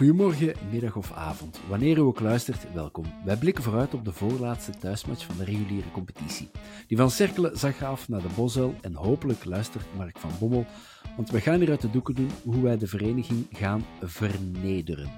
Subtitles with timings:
[0.00, 1.60] Goedemorgen, middag of avond.
[1.68, 3.04] Wanneer u ook luistert, welkom.
[3.24, 6.50] Wij blikken vooruit op de voorlaatste thuismatch van de reguliere competitie.
[6.86, 10.66] Die van Cerkelen zag af naar de Bosuil en hopelijk luistert Mark van Bommel,
[11.16, 15.10] want we gaan hier uit de doeken doen hoe wij de vereniging gaan vernederen.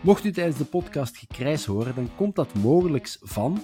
[0.00, 3.62] Mocht u tijdens de podcast gekrijs horen, dan komt dat mogelijk van...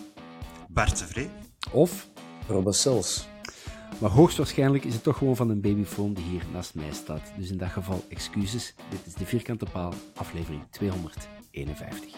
[0.68, 1.28] Bart de Vree.
[1.72, 2.08] Of...
[2.48, 3.31] Robbe Sels.
[4.00, 7.32] Maar hoogstwaarschijnlijk is het toch gewoon van een babyfoon die hier naast mij staat.
[7.36, 8.74] Dus in dat geval excuses.
[8.90, 12.14] Dit is de Vierkante Paal, aflevering 251.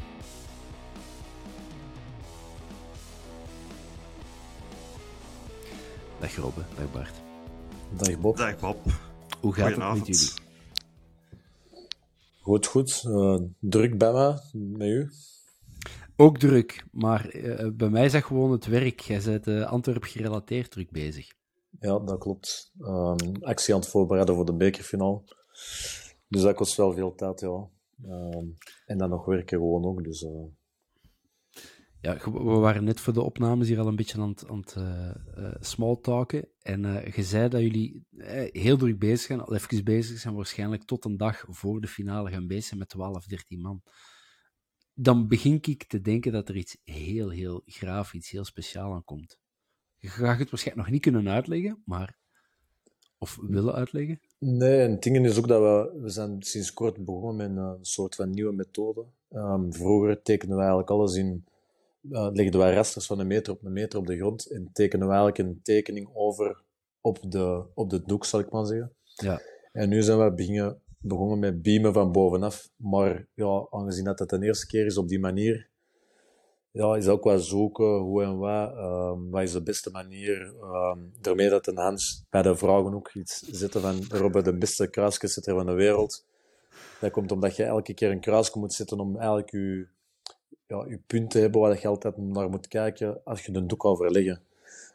[6.21, 7.15] Dag Robbe, dag Bart.
[7.97, 8.37] Dag Bob.
[8.37, 8.79] Dag Bob.
[9.41, 10.43] Hoe gaat het met jullie?
[12.41, 13.03] Goed, goed.
[13.07, 15.11] Eh, druk bij me, met u.
[16.17, 19.01] Ook druk, maar eh, bij mij is dat gewoon het werk.
[19.01, 21.33] Jij bent uh, Antwerp gerelateerd druk bezig.
[21.85, 22.73] Ja, dat klopt.
[22.81, 25.23] Ehm, actie aan het voorbereiden voor de bekerfinale.
[26.29, 27.69] Dus dat kost wel veel tijd, ja.
[28.05, 28.47] Ehm,
[28.87, 30.23] en dan nog werken gewoon ook, dus...
[30.23, 30.31] eh,
[32.01, 34.75] Ja, we waren net voor de opnames hier al een beetje aan het, aan het
[34.77, 36.49] eh, eh, smalltalken.
[36.63, 38.07] En eh, je zei dat jullie
[38.53, 42.31] heel druk bezig zijn, al even bezig zijn, waarschijnlijk tot een dag voor de finale
[42.31, 43.83] gaan bezig zijn met 12, 13 man.
[44.95, 49.05] Dan begin ik te denken dat er iets heel, heel graaf, iets heel speciaal aan
[49.05, 49.39] komt.
[50.05, 52.17] Je gaat het waarschijnlijk nog niet kunnen uitleggen, maar...
[53.19, 54.21] Of willen uitleggen?
[54.39, 57.85] Nee, en het ding is ook dat we, we zijn sinds kort begonnen met een
[57.85, 59.05] soort van nieuwe methode.
[59.31, 61.45] Ehm, vroeger tekenden we eigenlijk alles in,
[62.11, 65.07] eh, legden wij rasters van een meter op een meter op de grond en tekenen
[65.07, 66.63] we eigenlijk een tekening over
[67.01, 68.93] op de, op de doek, zal ik maar zeggen.
[69.15, 69.41] Ja.
[69.73, 74.29] En nu zijn we beginnen, begonnen met beamen van bovenaf, maar ja, aangezien dat het
[74.29, 75.71] de eerste keer is op die manier,
[76.75, 80.55] ja, is ook wel zoeken hoe en wat, ehm, wat is de beste manier.
[80.63, 84.91] ehm daarmee dat een Hans bij de vragen ook iets zetten van Robert, de beste
[84.91, 86.25] kruisjeszetter van de wereld.
[87.01, 89.87] Dat komt omdat je elke keer een kruisje moet zetten om eigenlijk je,
[90.67, 93.83] ja, je punt te hebben waar je altijd naar moet kijken als je de doek
[93.83, 94.43] wil verleggen.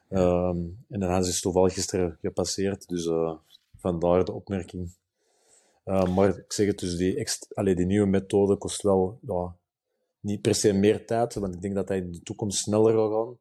[0.10, 0.58] Ehm,
[0.90, 3.34] en de Hans is toevallig gisteren gepasseerd, dus eh,
[3.78, 4.92] vandaar de opmerking.
[5.84, 9.56] Eh, maar ik zeg het dus, die, allee, die nieuwe methode kost wel ja,
[10.20, 13.12] niet per se meer tijd, want ik denk dat dat in de toekomst sneller gaat
[13.12, 13.38] gaan.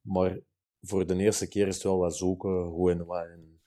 [0.00, 0.38] Maar
[0.82, 3.24] voor de eerste keer is het wel wat zoeken, hoe en wat.
[3.24, 3.60] En...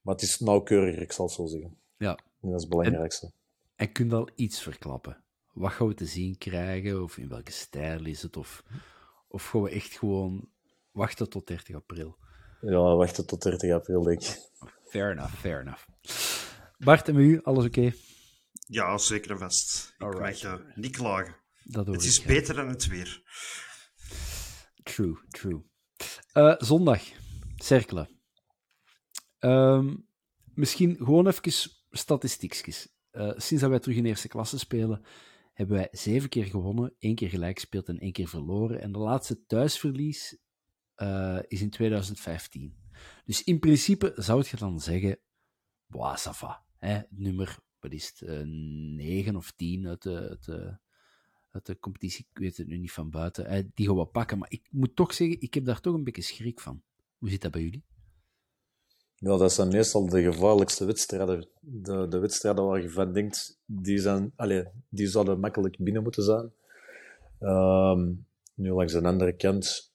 [0.00, 1.76] Maar het is nauwkeuriger, ik zal het zo zeggen.
[1.96, 2.18] Ja.
[2.40, 3.32] En dat is het belangrijkste.
[3.76, 5.22] En kun je al iets verklappen?
[5.52, 7.02] Wat gaan we te zien krijgen?
[7.02, 8.36] Of in welke stijl is het?
[8.36, 8.64] Of,
[9.28, 10.48] of gaan we echt gewoon
[10.92, 12.16] wachten tot 30 april?
[12.60, 14.50] Ja, wachten tot 30 april, denk ik.
[14.84, 15.86] Fair enough, fair enough.
[16.78, 17.92] Bart en u, alles oké?
[18.68, 19.94] Ja, zeker en vast.
[19.96, 20.42] Ik Alright.
[20.42, 21.36] mag eh, niet klagen.
[21.64, 23.22] Dat Het is beter dan het weer.
[24.82, 25.62] True, true.
[26.32, 27.02] Eh, zondag,
[27.56, 28.08] cirkelen.
[29.38, 29.96] Ehm,
[30.54, 32.88] misschien gewoon even statistiekjes.
[33.10, 35.04] Eh, sinds dat wij terug in eerste klasse spelen,
[35.52, 38.80] hebben wij zeven keer gewonnen, één keer gelijk gespeeld en één keer verloren.
[38.80, 40.38] En de laatste thuisverlies
[41.48, 42.76] is in 2015.
[43.24, 45.18] Dus in principe zou je dan zeggen,
[45.86, 46.16] boah.
[46.76, 47.00] Hè?
[47.10, 50.76] Nummer, wat is het, eh, 9 of 10 uit de, uit de,
[51.62, 54.38] de competitie, ik weet het nu niet van buiten, eh, die gaan we pakken.
[54.38, 56.82] Maar ik moet toch zeggen, ik heb daar toch een beetje schrik van.
[57.18, 57.84] Hoe zit dat bij jullie?
[59.14, 61.48] Ja, dat zijn meestal de gevaarlijkste wedstrijden.
[61.60, 66.22] De, de wedstrijden waar je van denkt, die, zijn, allez, die zouden makkelijk binnen moeten
[66.22, 66.52] zijn.
[67.38, 68.12] Ehm,
[68.54, 69.92] nu langs de andere kant,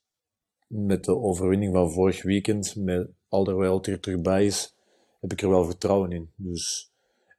[0.68, 4.76] met de overwinning van vorig weekend, met Alderweireld er terug bij is,
[5.22, 6.32] heb ik er wel vertrouwen in.
[6.36, 6.93] Dus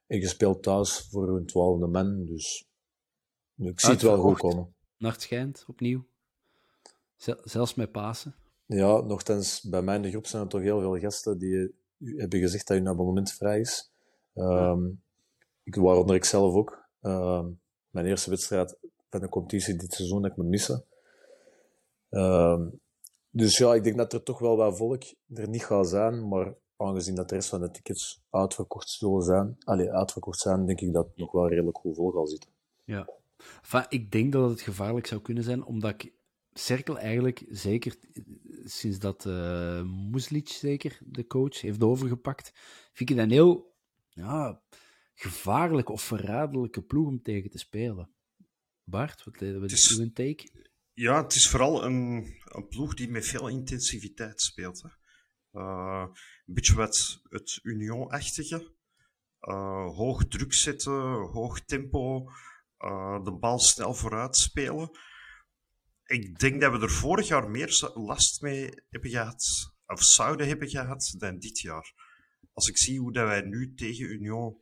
[0.07, 2.67] ik speel thuis voor een twaalfde man, dus
[3.55, 4.73] ik zie het wel goed komen.
[4.97, 6.05] Naar schijnt, opnieuw.
[7.43, 8.35] Zelfs met Pasen.
[8.65, 12.39] Ja, nogthans, bij mij in de groep zijn er toch heel veel gasten die hebben
[12.39, 13.91] gezegd dat hun abonnement vrij is.
[14.35, 15.01] Um,
[15.63, 16.85] ik, waaronder ik zelf ook.
[17.01, 17.59] Um,
[17.89, 18.77] mijn eerste wedstrijd
[19.09, 20.85] van de competitie dit seizoen dat ik moet missen.
[22.09, 22.79] Um,
[23.29, 25.03] dus ja, ik denk dat er toch wel wat volk
[25.33, 29.55] er niet gaat zijn, maar aangezien dat de rest van de tickets uitverkocht zullen zijn,
[29.63, 32.49] allee, uitverkocht zijn, denk ik dat het nog wel redelijk goed vol zal zitten.
[32.83, 33.09] Ja.
[33.61, 36.13] Enfin, ik denk dat het gevaarlijk zou kunnen zijn, omdat ik
[36.57, 37.95] Cirkel eigenlijk, zeker
[38.63, 42.51] sinds dat uh, Muslic zeker de coach heeft overgepakt,
[42.93, 43.75] vind ik dat een heel
[44.09, 44.61] ja,
[45.13, 48.09] gevaarlijke of verraderlijke ploeg om tegen te spelen.
[48.83, 50.49] Bart, wat, wat is uw take?
[50.93, 54.81] Ja, het is vooral een, een ploeg die met veel intensiviteit speelt.
[54.81, 54.89] Hè.
[55.55, 56.05] Uh,
[56.45, 58.73] een beetje wat het Union-achtige.
[59.41, 62.29] Uh, hoog druk zetten, hoog tempo,
[62.79, 64.89] uh, de bal snel vooruit spelen
[66.05, 70.69] ik denk dat we er vorig jaar meer last mee hebben gehad, of zouden hebben
[70.69, 71.93] gehad, dan dit jaar.
[72.53, 74.57] Als ik zie hoe dat wij nu tegen Union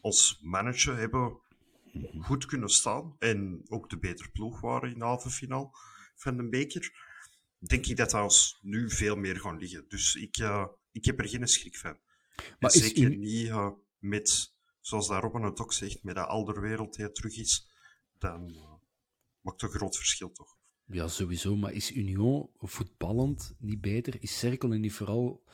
[0.00, 1.40] als manager hebben
[2.20, 5.70] goed kunnen staan en ook de betere ploeg waren in de halve finale
[6.14, 7.05] van de beker,
[7.66, 9.84] denk ik dat dat ons nu veel meer gaan liggen.
[9.88, 11.98] Dus ik, uh, ik heb er geen schrik van.
[12.58, 17.12] Maar zeker niet uh, met, zoals daar Robin het ook zegt, met dat alderwereld die
[17.12, 17.68] terug is,
[18.18, 18.48] dan...
[18.48, 18.74] Uh,
[19.40, 20.56] maakt een groot verschil, toch?
[20.84, 21.56] Ja, sowieso.
[21.56, 24.22] Maar is Union voetballend niet beter?
[24.22, 25.44] Is Cirkel niet vooral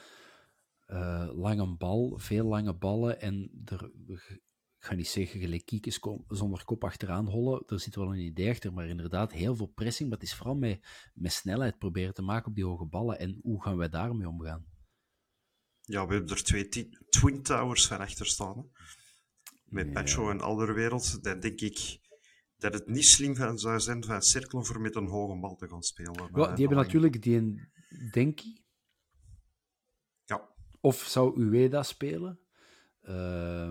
[1.33, 3.91] lange bal, veel lange ballen en er,
[4.83, 8.51] ik ga niet zeggen gelijk kiekjes zonder kop achteraan hollen, er zit wel een idee
[8.51, 12.23] achter, maar inderdaad heel veel pressing, maar het is vooral met, met snelheid proberen te
[12.23, 13.19] maken op die hoge ballen.
[13.19, 14.67] En hoe gaan wij daarmee omgaan?
[15.81, 16.69] Ja, we hebben er twee
[17.09, 18.71] Twin Towers van achter staan.
[19.65, 20.31] Met ja.
[20.31, 21.23] En Alderwereld.
[21.23, 22.01] Dan denk ik
[22.57, 25.69] dat het niet slim van zou zijn van cirkelen voor met een hoge bal te
[25.69, 26.31] gaan spelen.
[26.35, 27.71] Ja, die hebben natuurlijk die een
[28.11, 28.65] Denki.
[30.25, 30.55] Ja.
[30.81, 32.41] Of zou Ueda spelen?
[33.03, 33.71] Uh,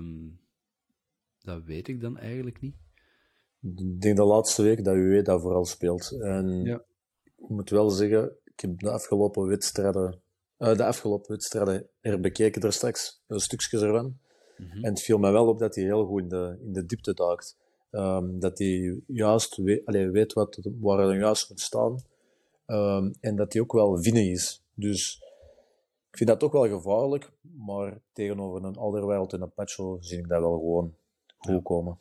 [1.42, 2.76] dat weet ik dan eigenlijk niet.
[3.62, 6.12] Ik denk de laatste week dat Ueda vooral speelt.
[6.12, 6.84] En ja.
[7.36, 10.22] ik moet wel zeggen, ik heb de afgelopen wedstrijden,
[10.58, 14.20] uh, de afgelopen wedstrijden herbekeken er straks, een stukjes ervan.
[14.58, 14.84] Mm -hmm.
[14.84, 17.14] En het viel mij wel op dat hij heel goed in de, in de diepte
[17.14, 17.58] duikt.
[17.92, 22.04] Um, dat hij juist weet, allee, weet wat, waar hij juist moet staan.
[22.66, 24.64] Um, en dat hij ook wel vinnen is.
[24.74, 25.24] Dus
[26.10, 27.32] ik vind dat toch wel gevaarlijk.
[27.42, 30.96] Maar tegenover een Alderweireld en een Pacho zie ik dat wel gewoon
[31.48, 32.00] goed komen.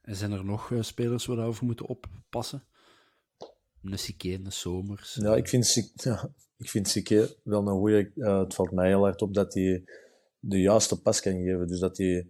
[0.00, 2.64] En zijn er nog uh, spelers waar we over moeten oppassen?
[3.82, 5.14] Een Sique, een Somers?
[5.14, 8.10] Ja, ik vind, ja, ik vind Sique wel een goede.
[8.14, 9.84] Uh, het valt mij heel hard op dat hij
[10.40, 11.66] de juiste pas kan geven.
[11.66, 12.26] Dus dat hij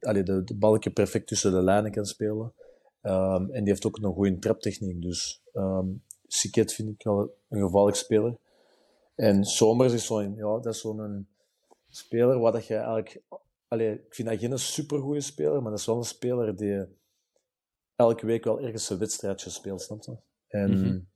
[0.00, 2.52] allee, de, de balken perfect tussen de lijnen kan spelen.
[3.02, 5.02] Um, en die heeft ook een goede traptechniek.
[5.02, 8.36] Dus um, Siket vind ik wel een gevaarlijk speler.
[9.14, 11.28] En Somers is zo'n ja, dat is zo'n
[11.88, 13.20] speler waar dat je eigenlijk...
[13.68, 16.86] Allee, ik vind dat geen supergoeie speler, maar dat is wel een speler die
[17.96, 20.16] elke week wel ergens een wedstrijdje speelt, snap je?
[20.48, 21.08] En, mm -hmm.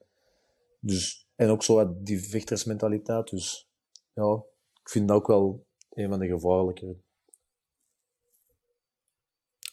[0.81, 3.29] dus, en ook zo wat die vechtersmentaliteit.
[3.29, 3.71] Dus
[4.15, 4.43] ja,
[4.83, 6.97] ik vind dat ook wel een van de gevaarlijke.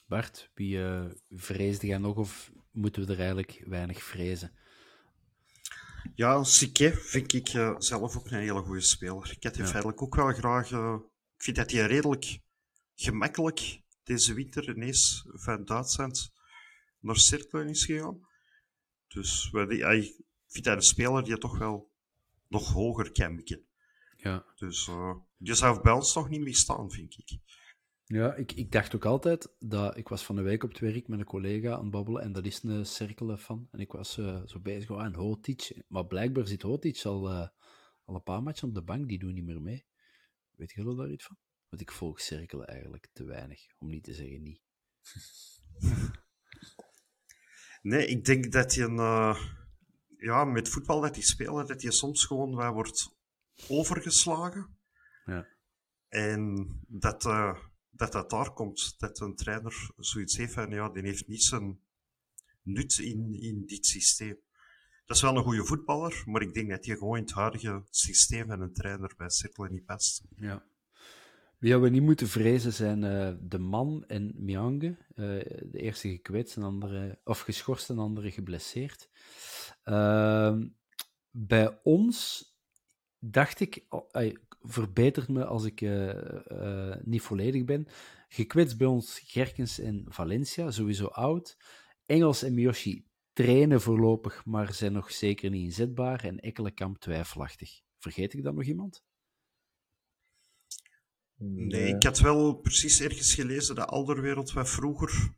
[0.06, 4.52] Bart, wie uh, vreesde jij nog of moeten we er eigenlijk weinig vrezen?
[6.16, 9.32] Ja, Sique vind ik uh, zelf ook een hele goede speler.
[9.32, 9.70] Ik had hem ja.
[9.70, 10.72] feitelijk ook wel graag...
[10.72, 10.96] Uh,
[11.36, 12.40] ik vind dat hij redelijk
[13.00, 16.32] gemakkelijk deze winter ineens van Duitsland
[17.00, 18.28] naar Cirkelen is gegaan.
[19.08, 21.92] Dus ik vind dat een speler die toch wel
[22.48, 23.66] nog hoger kan mikken.
[24.16, 24.46] Ja.
[24.56, 24.90] Dus
[25.38, 27.40] die zou bij ons nog niet meer staan, vind ik.
[28.04, 31.08] Ja, ik, ik dacht ook altijd dat ik was van de week op het werk
[31.08, 33.68] met een collega aan het babbelen en dat is een cirkel van.
[33.72, 35.84] En ik was uh, zo bezig aan oh, Hotic.
[35.88, 37.48] Maar blijkbaar zit Hotic al, uh,
[38.04, 39.86] al een paar matchen op de bank, die doen niet meer mee.
[40.52, 41.38] Weet jullie daar iets van?
[41.70, 44.62] Want ik volg cirkelen eigenlijk te weinig, om niet te zeggen niet.
[47.82, 49.46] nee, ik denk dat je een, uh,
[50.18, 53.16] ja, met voetbal dat die spelen, dat je soms gewoon waar wordt
[53.68, 54.78] overgeslagen.
[55.26, 55.48] Ja.
[56.10, 57.22] En dat
[57.98, 58.96] dat dat daar komt.
[58.98, 61.80] Dat een trainer zoiets heeft van, ja, die heeft niet zijn
[62.62, 64.40] nut in, in dit systeem.
[65.06, 67.84] dat is wel een goede voetballer, maar ik denk dat hij gewoon in het huidige
[67.90, 70.24] systeem van een trainer bij Cirkel niet past.
[70.36, 70.66] Ja.
[71.58, 74.88] Wie we niet moeten vrezen zijn uh, de man en Miange.
[74.88, 74.96] Uh,
[75.72, 79.10] de eerste gekwetst, en andere, of geschorst en andere geblesseerd.
[79.86, 80.58] Uh,
[81.32, 82.46] bij ons
[83.20, 87.88] dacht ik, uh, verbetert me als ik uh, niet volledig ben.
[88.28, 91.58] Gekwetst bij ons Gerkens en Valencia, sowieso oud.
[92.06, 96.24] Engels en Miyoshi trainen voorlopig, maar zijn nog zeker niet inzetbaar.
[96.24, 97.82] En Ekkelenkamp twijfelachtig.
[97.98, 99.07] Vergeet ik dan nog iemand?
[101.38, 105.34] Nee, ik had wel precies ergens gelezen dat Alderwereld wat vroeger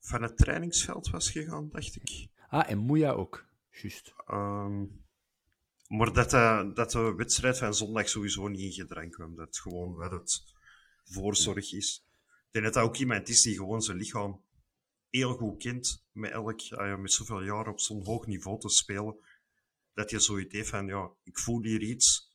[0.00, 2.28] van het trainingsveld was gegaan, dacht ik.
[2.48, 4.14] Ah, en Moeja ook, juist.
[4.30, 5.04] Um,
[5.88, 9.34] maar dat de, dat de wedstrijd van zondag sowieso niet in gedrang kwam.
[9.36, 10.42] Dat het gewoon wat het
[11.04, 12.04] voorzorg is.
[12.26, 14.40] Ik denk dat dat ook iemand is die gewoon zijn lichaam
[15.10, 16.04] heel goed kent.
[16.12, 19.16] Met, elk, uh, met zoveel jaar op zo'n hoog niveau te spelen.
[19.94, 22.33] Dat je zoiets heeft van, ja, ik voel hier iets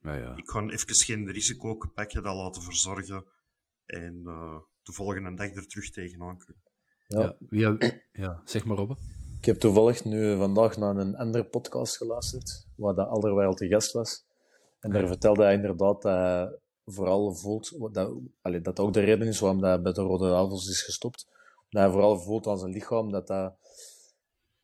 [0.00, 0.36] ja, ja.
[0.36, 3.24] Ik kan even geen risico pakken, dat laten verzorgen
[3.86, 6.62] en uh, de volgende dag er terug tegenaan kunnen.
[7.06, 7.36] Ja.
[7.50, 7.76] Ja,
[8.12, 8.96] ja, zeg maar Robbe.
[9.38, 13.92] Ik heb toevallig nu vandaag naar een andere podcast geluisterd, waar dat Alderweireld de gast
[13.92, 14.26] was.
[14.80, 19.26] En daar vertelde hij inderdaad dat hij vooral voelt, dat, allee, dat ook de reden
[19.26, 21.26] is waarom hij bij de Rode Duivels is gestopt.
[21.70, 23.54] Dat hij vooral voelt aan zijn lichaam dat dat,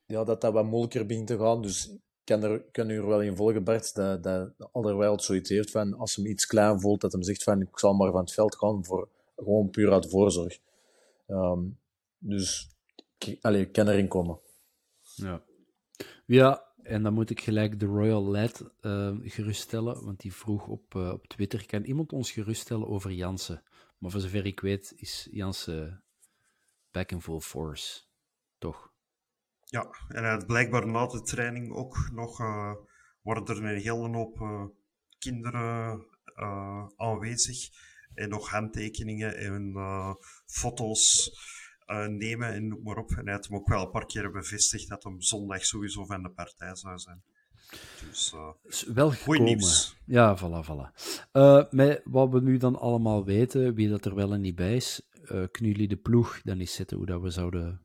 [0.04, 1.62] ja, dat, dat wat moeilijker begint te gaan.
[1.62, 5.70] Dus kan er, kan u er wel in volgen, Bert, dat, dat Alderweireld zoiets heeft
[5.70, 8.32] van, als hem iets klein voelt, dat hem zegt van, ik zal maar van het
[8.32, 10.58] veld gaan, voor, gewoon puur uit voorzorg.
[11.26, 11.78] Um,
[12.18, 12.68] dus,
[13.40, 14.40] allee, ik kan erin komen.
[15.14, 15.42] Ja.
[16.26, 20.94] Ja, en dan moet ik gelijk de Royal Lad uh, geruststellen, want die vroeg op,
[20.94, 23.62] uh, op Twitter, kan iemand ons geruststellen over Jansen?
[23.98, 26.04] Maar voor zover ik weet is Jansen
[26.90, 28.00] back in full force,
[28.58, 28.92] toch?
[29.74, 32.72] Ja, en het blijkbaar na de training ook nog uh,
[33.22, 34.64] worden er een hele hoop uh,
[35.18, 37.68] kinderen uh, aanwezig.
[38.14, 39.72] En nog handtekeningen en
[40.46, 41.30] foto's
[42.08, 43.10] nemen en noem maar op.
[43.10, 46.22] En hij heeft hem ook wel een paar keer bevestigd dat hem zondag sowieso van
[46.22, 47.22] de partij zou zijn.
[48.00, 48.34] Dus
[48.94, 49.96] wel goed nieuws.
[50.06, 50.90] Ja, voilà, voilà.
[51.70, 55.08] met wat we nu dan allemaal weten, wie dat er wel en niet bij is,
[55.26, 57.84] kunnen jullie de ploeg dan eens zetten hoe dat we zouden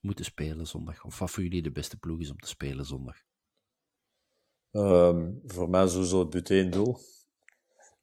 [0.00, 1.04] moeten spelen zondag?
[1.04, 3.16] Of wat voor jullie de beste ploeg is om te spelen zondag?
[4.72, 6.98] Um, voor mij sowieso het buteen doel.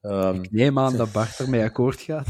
[0.02, 2.26] Um, ik neem aan dat Bart ermee akkoord gaat.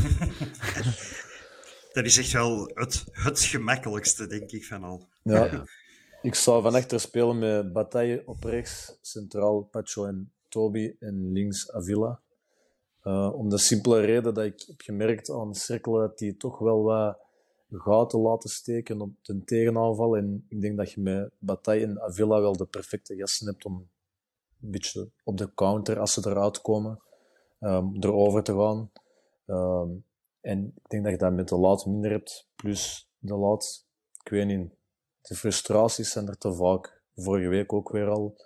[1.95, 5.09] dat is echt wel het, het gemakkelijkste, denk ik, van al.
[5.23, 5.65] Ja, ja.
[6.23, 11.73] ik zou van achter spelen met Bataille op rechts, centraal Pacho en Toby en links
[11.73, 12.21] Avila.
[13.03, 16.83] Uh, om de simpele reden dat ik heb gemerkt aan cirkelen dat die toch wel
[16.83, 17.19] wat
[17.71, 20.17] goud te laten steken op de tegenaanval.
[20.17, 23.89] En ik denk dat je met Bataille en Avila wel de perfecte gasten hebt om
[24.61, 27.03] een beetje op de counter, als ze eruit komen,
[27.61, 28.91] um, erover te gaan.
[29.47, 30.05] Um,
[30.41, 32.49] en ik denk dat je dat met de laat minder hebt.
[32.57, 33.87] Plus de laat,
[34.25, 34.71] ik weet niet,
[35.21, 37.03] de frustraties zijn er te vaak.
[37.15, 38.41] Vorige week ook weer al.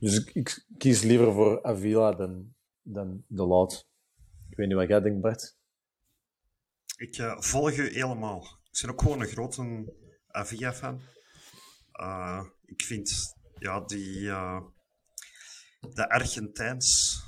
[0.00, 3.88] Dus ik, ik kies liever voor Avila dan, dan de laat.
[4.50, 5.57] Ik weet niet wat jij denkt, Bart.
[6.98, 8.60] Ik uh, volg u helemaal.
[8.70, 9.94] Ik ben ook gewoon een grote
[10.26, 11.02] Avia-fan.
[11.92, 14.60] Uh, ik vind ja, die, uh,
[15.80, 17.20] de Argentijns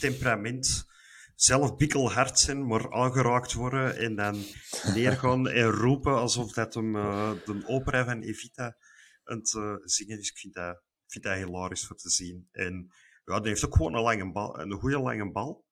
[0.00, 0.86] temperament
[1.34, 4.44] zelf bikkelhard zijn, maar aangeraakt worden en dan
[4.94, 8.76] neergaan en roepen alsof dat hem de opera van Evita
[9.24, 9.48] aan het
[9.84, 10.30] zingen is.
[10.30, 12.48] Ik vind dat, vind dat hilarisch voor te zien.
[12.52, 12.92] En
[13.24, 15.64] ja, die heeft ook gewoon een, lange bal, een goede lange bal.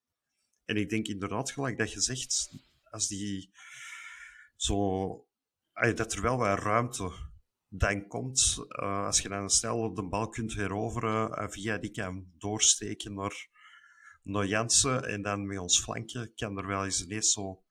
[0.64, 2.50] En ik denk inderdaad, gelijk dat je zegt,
[2.92, 3.52] als die
[4.56, 5.26] zo,
[5.94, 7.12] dat er wel wat ruimte
[7.68, 12.32] dan komt, uh, als je dan snel de bal kunt heroveren en via die kan
[12.38, 13.49] doorsteken naar,
[14.22, 17.62] naar Jansen en dan met ons flankje, kan er wel eens ineens zo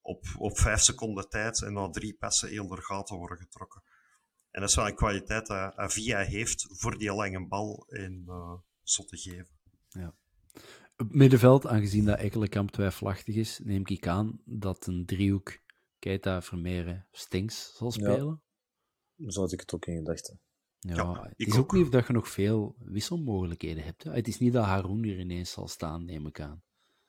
[0.00, 3.82] op, op vijf seconden tijd en na drie passen heel er gaten worden getrokken.
[4.50, 8.54] En dat is wel een kwaliteit dat Avia heeft voor die lange bal en uh,
[8.82, 9.58] zo te geven.
[9.88, 10.14] Ja.
[11.00, 15.58] Op middenveld, aangezien dat Ekkelenkamp twijfelachtig is, neem ik aan dat een driehoek
[15.98, 18.42] Keita, Vermeeren, Stinks zal spelen.
[19.14, 20.40] Ja, zo had ik het ook in gedachten.
[20.78, 24.02] Ja, ja het is ook niet dat je nog veel wisselmogelijkheden hebt.
[24.02, 24.12] Hè?
[24.12, 26.62] Het is niet dat Haroon hier ineens zal staan, neem ik aan.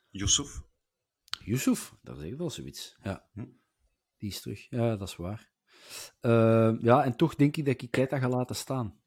[0.10, 0.62] Yusuf.
[1.44, 2.96] Yusuf, dat is wel zoiets.
[3.04, 3.46] Ja, hm.
[4.18, 4.70] die is terug.
[4.70, 5.52] Ja, dat is waar.
[6.22, 9.01] Uh, ja, en toch denk ik dat ik Keita ga laten staan.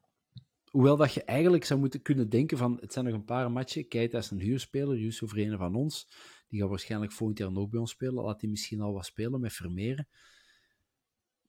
[0.75, 3.87] Hoewel dat je eigenlijk zou moeten kunnen denken van, het zijn nog een paar matchen,
[3.87, 6.09] Keita is een huurspeler, Yusuf een van ons,
[6.47, 9.39] die gaat waarschijnlijk volgend jaar nog bij ons spelen, laat hij misschien al wat spelen
[9.39, 10.07] met Vermeeren.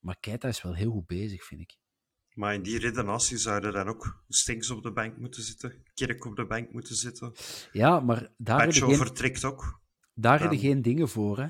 [0.01, 1.77] Maar Keita is wel heel goed bezig, vind ik.
[2.35, 6.37] Maar in die redenatie zouden dan ook Stinks op de bank moeten zitten, Kerk op
[6.37, 7.33] de bank moeten zitten.
[7.73, 9.81] Ja, maar daar heb je vertrekt ook.
[10.15, 11.49] daar heb je dan- geen dingen voor, hè.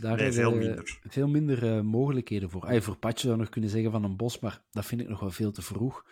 [0.00, 0.98] Daar Nee, heb veel minder.
[1.08, 2.62] Veel minder eh, mogelijkheden voor.
[2.66, 5.20] Ah, voor Patje zou nog kunnen zeggen van een bos, maar dat vind ik nog
[5.20, 6.04] wel veel te vroeg.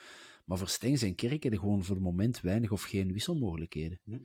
[0.48, 4.00] Maar voor Stengs en Kerk heb je gewoon voor het moment weinig of geen wisselmogelijkheden.
[4.04, 4.18] Hm.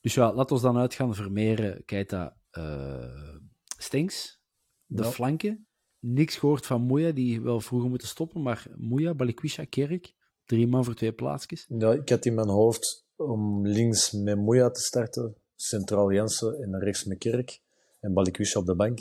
[0.00, 1.14] Dus ja, laat ons dan uitgaan.
[1.14, 3.34] Vermeeren, Keita, eh
[3.78, 4.40] Stengs.
[4.86, 5.10] De Ja.
[5.10, 5.66] flanken.
[5.98, 8.42] Niks gehoord van Moeja, die wel vroeger moeten stoppen.
[8.42, 10.14] Maar Moeja, Balikwisha, Kerk.
[10.44, 11.66] Drie man voor twee plaatsjes.
[11.68, 16.78] Ja, ik had in mijn hoofd om links met Moeja te starten, centraal Jensen en
[16.78, 17.60] rechts met Kerk
[18.00, 18.98] en Balikwisha op de bank.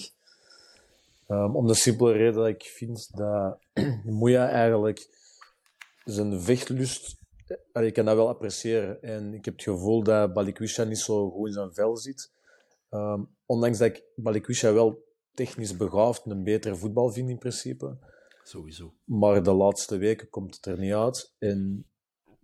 [1.28, 3.60] Ehm, om de simpele reden dat ik vind dat
[4.20, 5.08] Moeja eigenlijk
[6.06, 7.18] zijn vechtlust,
[7.72, 9.02] eh, ik kan dat wel appreciëren.
[9.02, 12.32] En ik heb het gevoel dat Balikwisha niet zo goed in zijn vel zit.
[12.90, 17.98] Ehm, ondanks dat ik Balikwisha wel technisch begaafd en een betere voetbal vind in principe.
[18.44, 18.94] Sowieso.
[19.04, 21.34] Maar de laatste weken komt het er niet uit.
[21.40, 21.86] En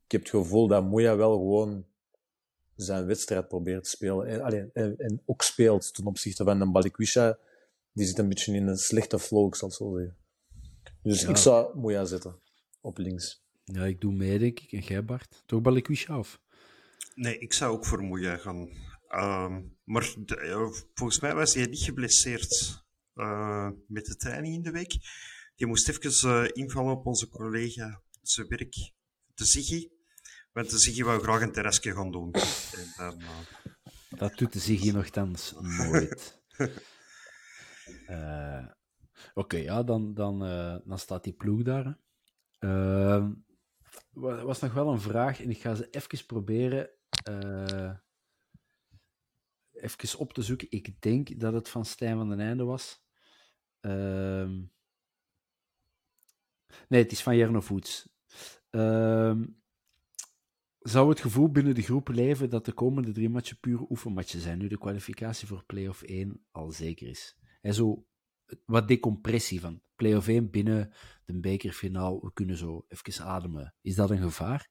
[0.06, 1.86] ik heb het gevoel dat Moeja wel gewoon
[2.76, 4.28] zijn wedstrijd probeert te spelen.
[4.28, 7.38] En, allee, en, en ook speelt ten opzichte van een Balikwisha.
[7.94, 10.18] Die zit een beetje in een slechte flow, ik zal het zo zeggen.
[11.04, 11.30] Dus Ja.
[11.30, 12.36] ik zou Moeja zetten.
[12.82, 13.42] Op links.
[13.74, 14.72] Ja, ik doe mee, denk ik.
[14.72, 15.44] En jij, Bart?
[15.46, 16.40] Toch Balikwisha af?
[17.16, 18.70] Nee, ik zou ook voor Moeja gaan.
[19.08, 24.62] Ehm, maar de- eh, volgens mij was hij niet geblesseerd eh, met de training in
[24.62, 24.94] de week.
[25.56, 28.74] Je moest even eh, invallen op onze collega zijn werk,
[29.34, 29.90] de Ziggy.
[30.52, 32.32] Want de Ziggy wou graag een terrasje gaan doen.
[32.34, 33.22] En dan,
[34.10, 36.42] Dat doet de Ziggy nogthans nooit.
[39.34, 40.40] Oké, ja, dan, dan,
[40.86, 41.98] dan staat die ploeg daar.
[44.10, 46.90] Wa- was nog wel een vraag en ik ga ze even proberen
[47.24, 47.96] eh,
[49.72, 50.68] even op te zoeken.
[50.70, 53.04] Ik denk dat het van Stijn van den Einde was.
[53.80, 54.64] Ehm,
[56.88, 58.10] nee, het is van Jarno Voets.
[58.70, 59.46] Ehm,
[60.80, 64.58] zou het gevoel binnen de groep leven dat de komende drie matchen pure oefenmatchen zijn,
[64.58, 67.38] nu de kwalificatie voor play-off 1 al zeker is?
[67.62, 68.06] En zo
[68.66, 70.94] wat decompressie van play-off 1 binnen
[71.26, 73.74] de bekerfinaal, we kunnen zo even ademen.
[73.82, 74.70] Is dat een gevaar?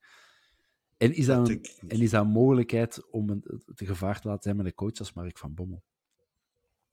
[0.96, 4.42] En is dat, een, en is dat een mogelijkheid om een, te gevaar te laten
[4.42, 5.82] zijn met een coach als Mark van Bommel?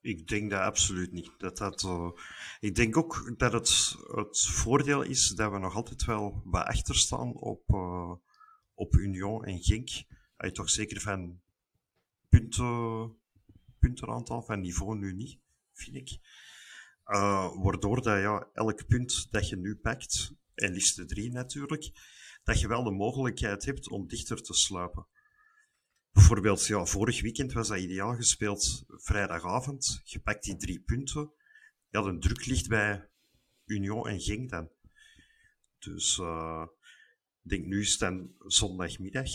[0.01, 1.31] Ik denk dat absoluut niet.
[1.37, 2.09] Dat dat, eh,
[2.59, 6.95] ik denk ook dat het, het voordeel is dat we nog altijd wel wat achter
[6.95, 8.13] staan op, eh,
[8.73, 9.89] op Union en Genk.
[10.37, 11.41] Hij toch zeker van
[12.29, 13.15] punten,
[13.79, 15.39] puntenaantal, van niveau nu niet,
[15.73, 16.19] vind ik.
[17.07, 21.91] Eh, waardoor dat ja, elk punt dat je nu pakt, en liefst de drie natuurlijk,
[22.43, 25.07] dat je wel de mogelijkheid hebt om dichter te sluipen.
[26.11, 28.83] Bijvoorbeeld, ja, vorig weekend was dat ideaal gespeeld.
[28.87, 31.31] Vrijdagavond, je pakt die drie punten.
[31.89, 33.09] Ja, de druk ligt bij
[33.65, 34.69] Union en Genk dan.
[35.79, 36.67] Dus eh,
[37.41, 39.29] denk nu is het zondagmiddag.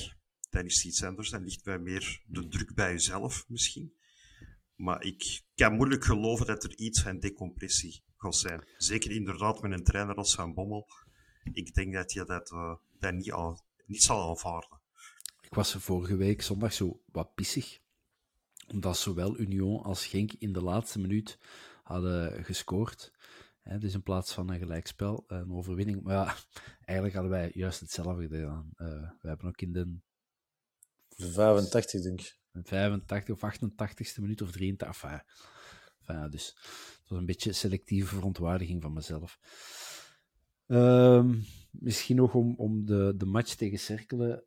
[0.50, 1.30] Dan is het iets anders.
[1.30, 3.94] Dan ligt bij meer de druk bij jezelf misschien.
[4.83, 8.64] Maar ik kan moeilijk geloven dat er iets van decompressie gaat zijn.
[8.77, 10.88] Zeker inderdaad met een trainer als Van Bommel.
[11.53, 14.81] Ik denk dat je dat, eh, dat niet, al, niet zal aanvaarden.
[15.40, 17.79] Ik was vorige week zondag zo wat pissig.
[18.68, 21.38] Omdat zowel Union als Genk in de laatste minuut
[21.83, 23.12] hadden gescoord.
[23.61, 26.03] Hè, dus in plaats van een gelijkspel, een overwinning.
[26.03, 26.37] Maar ja,
[26.85, 28.71] eigenlijk hadden wij juist hetzelfde gedaan.
[28.77, 29.99] Eh, we hebben ook in de
[31.09, 32.40] 85, denk ik.
[32.53, 34.88] 85 of 88ste minuut of 83.
[34.88, 35.23] Enfin,
[36.01, 36.47] enfin, dus
[37.01, 39.38] het was een beetje selectieve verontwaardiging van mezelf.
[40.67, 44.45] Ehm, misschien nog om, om de, de match tegen Cerkelen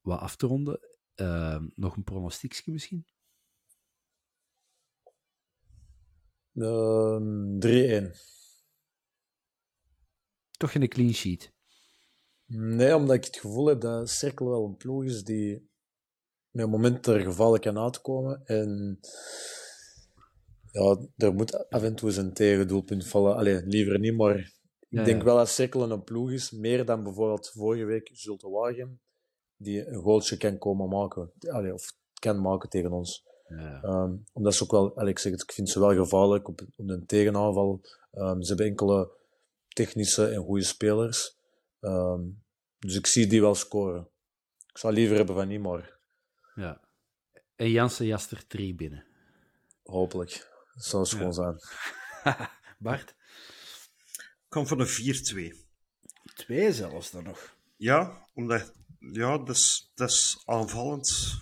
[0.00, 0.80] wat af te ronden.
[1.14, 3.06] Ehm, nog een pronostiekje misschien?
[6.54, 8.14] Ehm 3-1.
[10.50, 11.52] Toch geen clean sheet.
[12.44, 15.67] Nee, omdat ik het gevoel heb dat Cirkel wel een ploeg is die
[16.58, 18.42] met een moment er gevallen kan uitkomen.
[18.44, 18.98] En
[20.70, 23.36] ja, er moet af en toe eens een tegendoelpunt vallen.
[23.36, 24.52] Allee, liever niet, maar ik
[24.88, 25.24] Ja, denk ja.
[25.24, 29.00] wel dat Cirkel een ploeg is, meer dan bijvoorbeeld vorige week Zulte Waregem,
[29.56, 31.32] die een goaltje kan komen maken.
[31.48, 33.26] Allee, of kan maken tegen ons.
[33.48, 33.82] Ja.
[33.82, 36.60] Ehm, omdat ze ook wel, allee, ik zeg het, ik vind ze wel gevaarlijk op,
[36.76, 37.80] op een tegenaanval.
[38.12, 39.10] Ehm, ze hebben enkele
[39.68, 41.36] technische en goede spelers.
[41.80, 42.20] Ehm,
[42.78, 44.08] dus ik zie die wel scoren.
[44.66, 45.97] Ik zou liever hebben van Imar,
[46.58, 46.80] ja.
[47.56, 49.06] En Jansen jast er drie binnen.
[49.82, 50.50] hopelijk.
[50.74, 51.58] Dat zou schoon zijn.
[52.78, 53.14] Bart?
[54.18, 55.68] Ik kan van een 4-2.
[56.34, 57.56] Twee zelfs dan nog.
[57.76, 61.38] Ja, omdat ja, dat, is, dat is aanvallend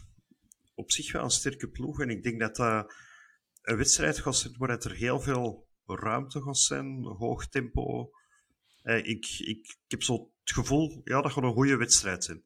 [0.74, 2.00] op zich wel een sterke ploeg.
[2.00, 2.94] En ik denk dat dat
[3.62, 8.11] een wedstrijd gaat zijn waar het er heel veel ruimte gaat zijn, hoog tempo.
[8.83, 12.44] ik, ik, ik heb zo het gevoel ja, dat gaat een goede wedstrijd zijn.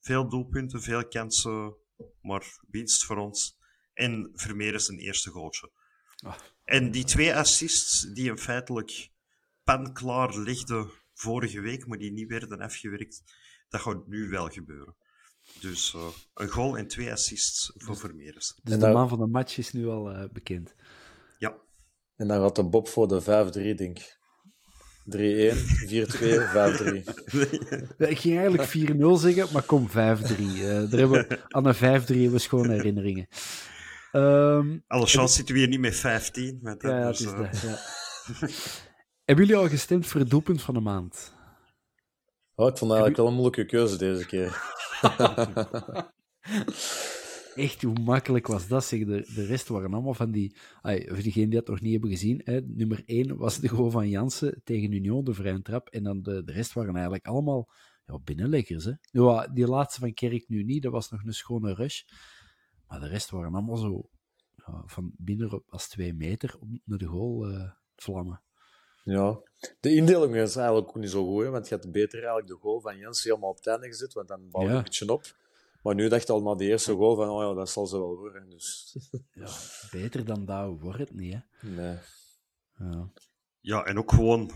[0.00, 1.74] Veel doelpunten, veel kansen,
[2.20, 3.58] maar winst voor ons.
[3.94, 5.70] En Vermeer is een eerste goaltje.
[6.16, 6.34] Ah.
[6.64, 9.10] En die twee assists die hem feitelijk
[9.64, 13.22] panklaar legde vorige week, maar die niet werden afgewerkt,
[13.68, 14.96] dat gaat nu wel gebeuren.
[15.60, 18.58] Dus uh, een goal en twee assists voor Vermeers.
[18.62, 20.74] Dus de man van de match is nu al uh, bekend.
[21.38, 21.58] Ja.
[22.16, 23.24] En dan gaat de Bob voor de 5-3,
[23.76, 24.20] denk ik.
[25.04, 25.16] 3-1, 4-2, 5-3.
[27.98, 29.92] ik ging eigenlijk 4-0 zeggen, maar kom, 5-3.
[29.92, 30.00] Uh,
[30.64, 33.26] daar hebben we, aan een 5-3 hebben we schone herinneringen.
[34.12, 36.58] Um, Alle chance zitten we hier niet met 15.
[36.62, 37.38] Met ja, dus, uh...
[37.38, 37.78] dat, ja.
[39.24, 41.32] hebben jullie al gestemd voor het doelpunt van de maand?
[42.54, 44.62] Oh, ik vond eigenlijk wel een moeilijke keuze deze keer.
[47.54, 48.84] Echt, hoe makkelijk was dat?
[48.84, 50.56] Zeg, de, de rest waren allemaal van die...
[50.80, 53.90] Ay, voor diegenen die dat nog niet hebben gezien, hè, nummer 1 was de goal
[53.90, 55.88] van Jansen tegen Union, de vrije trap.
[55.88, 57.70] En dan de, de rest waren eigenlijk allemaal
[58.06, 58.84] ja, binnenleggers.
[58.84, 58.92] Hè.
[59.00, 62.02] Ja, die laatste van Kerk nu niet, dat was nog een schone rush.
[62.86, 64.08] Maar de rest waren allemaal zo
[64.54, 68.42] ja, van binnen als twee meter om naar de goal uh, vlammen.
[69.04, 69.40] Ja,
[69.80, 72.80] de indeling is eigenlijk ook niet zo goed, want je had beter eigenlijk de goal
[72.80, 75.22] van Jens helemaal op het einde gezet, want dan bouw je een beetje op.
[75.82, 77.98] Maar nu dacht je al na de eerste goal van, oh ja, dat zal ze
[77.98, 78.50] wel worden.
[78.50, 78.96] Dus.
[79.32, 79.48] Ja,
[79.90, 81.68] beter dan dat wordt het niet, hè?
[81.68, 81.98] Nee.
[82.78, 83.10] Ja,
[83.60, 84.50] ja en ook gewoon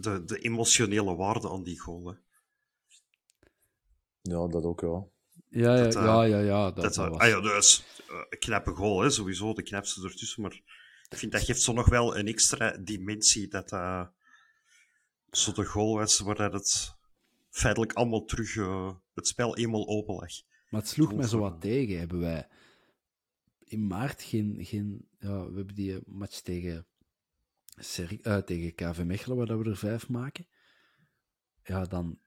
[0.00, 2.14] de, de emotionele waarde aan die goal, hè.
[4.22, 5.04] Ja, dat ook, ja.
[5.48, 7.18] Ja, ja, dat, uh, ja, ja, ja, dat, dat, was...
[7.18, 10.60] Ah ja, dus uh, een knappe goal, hè, sowieso, de knapste ertussen, maar
[11.08, 14.06] ik vind dat geeft zo nog wel een extra dimensie dat uh,
[15.30, 16.94] zo de goal was waar het
[17.52, 20.30] feitelijk allemaal terug uh, het spel eenmaal open lag.
[20.68, 21.98] Maar het sloeg mij zo wat tegen.
[21.98, 22.48] Hebben wij
[23.58, 24.64] in maart geen.
[24.64, 26.86] geen ja, we hebben die match tegen,
[27.98, 30.46] uh, tegen KV Mechelen, waar we er vijf maken.
[31.62, 32.20] Ja, dan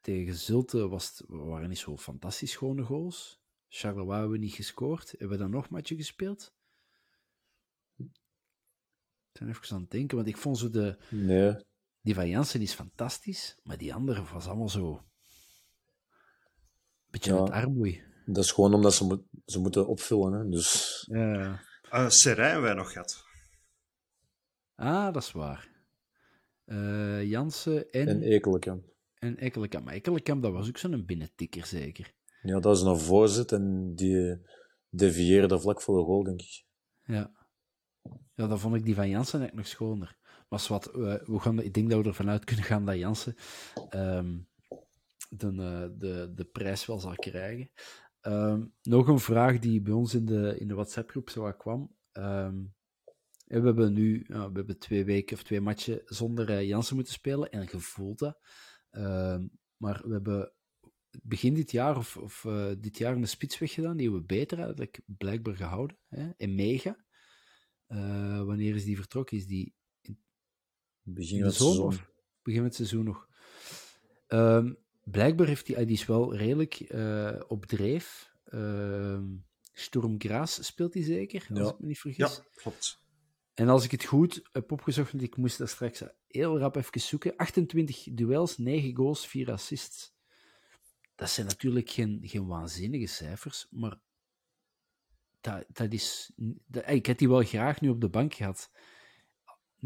[0.00, 3.40] tegen Zulte was het, waren niet zo fantastisch schone goals.
[3.68, 5.10] Charleroi hebben we niet gescoord.
[5.10, 6.54] Hebben we dan nog een matchje gespeeld?
[7.96, 10.98] Ik ben even aan het denken, want ik vond zo de...
[11.10, 11.54] Nee.
[12.06, 15.04] Die van Jansen is fantastisch, maar die andere was allemaal zo...
[17.10, 18.02] Beetje ja, het armoei.
[18.26, 20.48] Dat is gewoon omdat ze, mo ze moeten opvullen, hè.
[20.48, 21.04] Dus...
[21.10, 21.60] Ja.
[21.92, 23.24] Uh, Serijn wij nog gehad.
[24.74, 25.68] Ah, dat is waar.
[26.64, 28.08] Uh, Jansen en...
[28.08, 28.84] En Ekelenkamp.
[29.18, 29.84] En Ekelenkamp.
[29.84, 32.14] Maar Ekelenkamp, dat was ook zo'n binnentikker, zeker.
[32.42, 34.40] Ja, dat is een voorzet en die
[34.90, 36.64] devieerde vlak voor de goal, denk ik.
[37.02, 37.30] Ja.
[38.34, 40.16] Ja, dan vond ik die van Jansen eigenlijk nog schoner.
[40.48, 43.34] Maar wat, we, we gaan, ik denk dat we ervan uit kunnen gaan dat Jansen
[43.90, 44.48] um,
[45.28, 47.70] de, eh, de, de prijs wel zal krijgen.
[48.22, 51.96] Um, nog een vraag die bij ons in de, in de WhatsApp-groep zo kwam.
[52.12, 52.74] Um,
[53.44, 57.50] we hebben nu we hebben twee weken of twee matchen zonder uh, Jansen moeten spelen
[57.50, 58.38] en gevoeld dat.
[59.76, 60.52] maar we hebben
[61.22, 62.46] begin dit jaar of, of
[62.78, 65.98] dit jaar een spits weggedaan, die we beter eigenlijk blijkbaar gehouden.
[66.08, 66.30] Hè?
[66.36, 67.04] En Mega.
[68.44, 69.36] Wanneer is die vertrokken?
[69.36, 69.74] Is die
[71.14, 71.86] begin van het seizoen?
[71.86, 72.10] Of
[72.42, 73.28] begin het seizoen nog.
[74.28, 78.32] Um, blijkbaar heeft die, is wel redelijk uh, op dreef.
[78.48, 79.18] Uh,
[79.72, 82.36] Sturm Gras speelt hij zeker, als ik me niet vergis.
[82.36, 83.04] Ja, klopt.
[83.54, 87.00] En als ik het goed heb opgezocht, want ik moest dat straks heel rap even
[87.00, 87.36] zoeken.
[87.36, 90.14] 28 duels, 9 goals, 4 assists.
[91.14, 93.98] Dat zijn natuurlijk geen, geen waanzinnige cijfers, maar
[95.40, 96.32] dat, dat is...
[96.66, 98.70] Dat, ik had die wel graag nu op de bank gehad,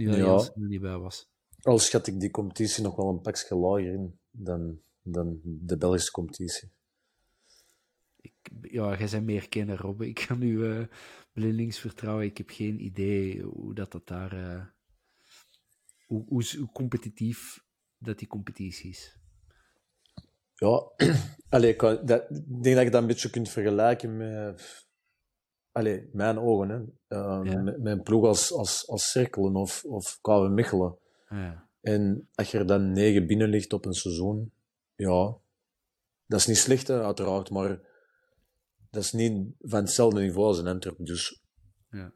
[0.00, 0.60] nu dat ja.
[0.62, 1.28] er niet bij was.
[1.62, 6.10] Al schat ik die competitie nog wel een pakje lager in dan, dan de Belgische
[6.10, 6.70] competitie.
[8.20, 8.32] Ik,
[8.62, 10.08] ja, jij bent meer kenner, Robbe.
[10.08, 10.86] Ik kan u uh,
[11.32, 12.24] blindelings vertrouwen.
[12.24, 14.34] Ik heb geen idee hoe dat, dat daar...
[14.34, 14.64] Uh,
[16.06, 17.64] hoe, hoe, hoe competitief
[17.98, 19.18] dat die competitie is.
[20.54, 20.92] Ja,
[21.48, 24.88] allee, ik, dat, ik denk dat je dat een beetje kunt vergelijken met
[25.72, 26.78] allee, mijn ogen, hè.
[26.78, 27.60] Uh, ja.
[27.60, 30.98] met, met, een ploeg als, als, als Cirkelen of, of KW Mechelen.
[31.28, 31.68] Ja.
[31.80, 34.52] En als je er dan negen binnen ligt op een seizoen,
[34.94, 35.36] ja,
[36.26, 37.80] dat is niet slecht, hè, uiteraard, maar
[38.90, 41.42] dat is niet van hetzelfde niveau als een Antwerp, dus...
[41.90, 42.12] Ja.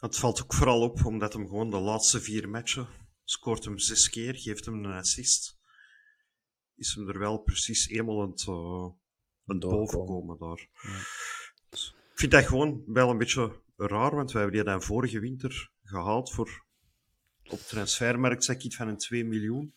[0.00, 2.86] Het valt ook vooral op, omdat hem gewoon de laatste vier matchen
[3.24, 5.58] scoort hem zes keer, geeft hem een assist.
[6.74, 8.84] Is hem er wel precies eenmaal aan het, uh,
[9.44, 10.68] aan het boven komen daar.
[10.82, 11.00] Ja.
[12.22, 15.70] Ik vind dat gewoon wel een beetje raar, want we hebben die dan vorige winter
[15.82, 16.64] gehaald voor
[17.50, 19.74] op transfermarkt, zeg ik iets van een 2 miljoen.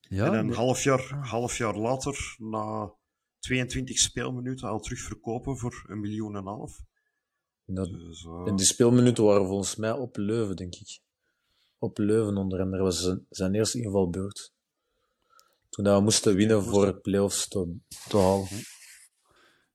[0.00, 2.92] Ja, en een half, jaar, half jaar later, na
[3.38, 6.80] 22 speelminuten, al terug verkopen voor een miljoen en een half.
[7.64, 8.46] Dat, dus, uh...
[8.46, 11.00] En die speelminuten waren volgens mij op Leuven, denk ik.
[11.78, 12.82] op Leuven onder andere.
[12.82, 14.52] Was zijn, zijn eerste invalbeurt.
[15.68, 17.76] Toen dat we moesten winnen voor play-offs te,
[18.08, 18.48] te halen.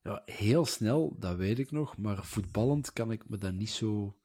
[0.06, 4.18] Ja, heel snel, dat weet ik nog, maar voetballend kan ik me dat niet zo.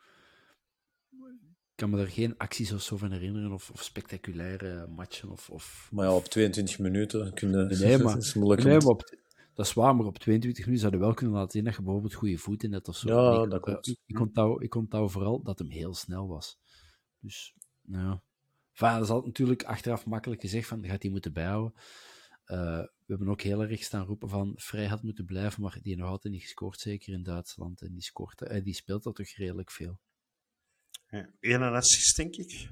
[1.70, 5.30] Ik kan me daar geen acties of zo van herinneren, of, of spectaculaire matchen.
[5.30, 5.88] Of, of...
[5.92, 7.78] Maar ja, op 22 minuten kunnen.
[7.78, 9.16] Nee, maar, is moeilijk nee, maar op,
[9.54, 11.82] dat is waar, maar op 22 minuten zou je wel kunnen laten zien dat je
[11.82, 13.08] bijvoorbeeld goede voeten hebt of zo.
[13.08, 14.00] Ja, ik, dat klopt.
[14.06, 16.58] Ik, onthoud, ik onthoud vooral dat hem heel snel was.
[17.20, 18.22] Dus, nou ja.
[18.72, 21.74] Enfin, dat is natuurlijk achteraf makkelijk gezegd van, gaat hij moeten bijhouden.
[22.44, 25.96] Eh, we hebben ook heel erg staan roepen van, vrij had moeten blijven, maar die
[25.96, 27.80] nog altijd niet gescoord, zeker in Duitsland.
[27.80, 29.98] En die, scoort, eh, die speelt dat toch redelijk veel.
[31.08, 32.68] Ja, Eén assist, denk ik.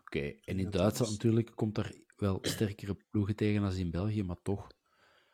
[0.00, 4.42] Oké, en in Duitsland natuurlijk komt er wel sterkere ploegen tegen als in België, maar
[4.42, 4.66] toch.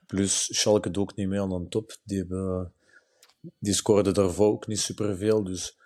[0.06, 1.98] Plus, Schalke doet ook niet mee aan de top.
[2.04, 2.72] Die, hebben,
[3.58, 5.44] die scoorden daarvoor ook niet superveel.
[5.44, 5.78] Dus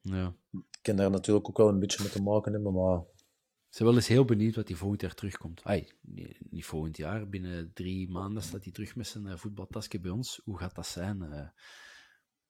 [0.00, 0.34] Ja.
[0.50, 2.72] ik kan daar natuurlijk ook wel een beetje mee te maken hebben.
[2.72, 3.02] Maar
[3.70, 5.64] Ik ben wel eens heel benieuwd wat hij volgend jaar terugkomt.
[5.64, 10.00] Ai, nee, niet volgend jaar, binnen drie maanden staat hij terug met zijn eh, voetbaltasje
[10.00, 10.40] bij ons.
[10.44, 11.22] Hoe gaat dat zijn?
[11.22, 11.48] Eh,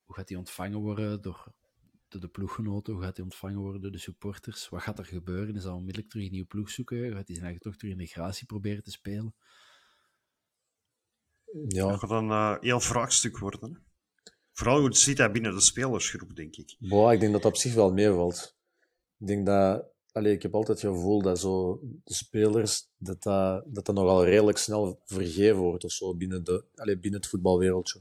[0.04, 1.54] hoe gaat hij ontvangen worden door,
[2.08, 2.92] door de ploeggenoten?
[2.92, 4.68] Hoe gaat hij ontvangen worden door de supporters?
[4.68, 5.56] Wat gaat er gebeuren?
[5.56, 7.12] Is hij onmiddellijk terug een nieuwe ploeg zoeken?
[7.12, 9.34] Gaat hij zijn eigen toch terug in de gratie proberen te spelen?
[11.68, 13.72] ja, Dat gaat een eh, heel vraagstuk worden.
[13.72, 13.80] Hè?
[14.52, 16.76] Vooral hoe zit hij binnen de spelersgroep, denk ik.
[16.78, 18.56] boah, ik denk dat dat op zich wel meevalt.
[19.18, 19.88] Ik denk dat...
[20.12, 24.24] Allee, ik heb altijd het gevoel dat zo de spelers, dat dat, dat, dat nogal
[24.24, 28.00] redelijk snel vergeven wordt of zo binnen, de, allee, binnen het voetbalwereldje.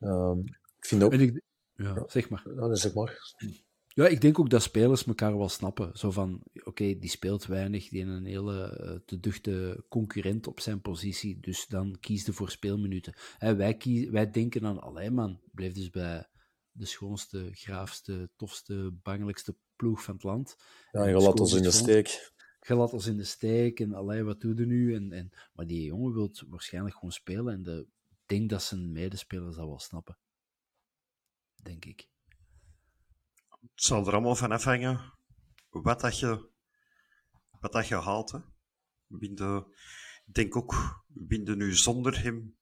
[0.00, 0.38] Ehm,
[0.78, 1.12] ik vind ook...
[1.12, 1.40] En ik,
[1.76, 2.44] ja, zeg maar.
[2.54, 3.34] Ja, zeg maar.
[3.98, 5.98] Ja, ik denk ook dat spelers elkaar wel snappen.
[5.98, 10.60] Zo van, oké, die speelt weinig, die heeft een hele eh, te duchte concurrent op
[10.60, 13.14] zijn positie, dus dan kies je voor speelminuten.
[13.38, 16.28] Hè, wij, wij denken aan, allee man, blijf dus bij
[16.70, 20.56] de schoonste, graafste, tofste, bangelijkste ploeg van het land.
[20.92, 22.32] Ja, je laat ons in de steek.
[22.60, 24.94] Je laat ons in de steek en allee, wat doe je nu?
[24.94, 28.92] En, en, maar die jongen wil waarschijnlijk gewoon spelen en de, ik denk dat zijn
[28.92, 30.18] medespelers dat wel snappen.
[31.62, 32.08] Denk ik.
[33.60, 35.12] Het zal er allemaal van afhangen
[35.70, 36.48] wat dat je,
[37.60, 38.30] wat dat je haalt.
[38.30, 38.38] Hè.
[39.06, 39.66] Binnen,
[40.26, 42.56] ik denk ook, binnen nu zonder hem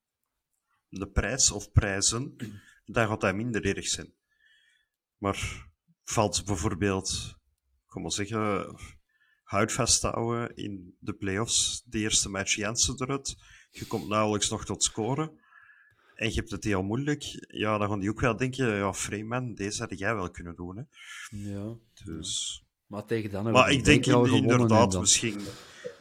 [0.88, 2.36] de prijs of prijzen,
[2.84, 4.14] dan gaat dat minder erg zijn.
[5.16, 5.68] Maar
[6.10, 7.36] valt bijvoorbeeld,
[7.86, 8.74] kom maar zeggen,
[9.42, 13.36] hout vasthouden in de play-offs, de eerste match Jansen eruit,
[13.70, 15.40] je komt nauwelijks nog tot scoren,
[16.14, 19.54] en je hebt het heel moeilijk, ja, dan gaan die ook wel denken, ja, Freeman,
[19.54, 20.76] deze had jij wel kunnen doen.
[20.76, 20.82] Hè.
[21.30, 21.74] Ja.
[22.04, 22.60] Dus...
[22.86, 25.40] Maar tegen dan Maar ik de denk in- inderdaad, dan- misschien,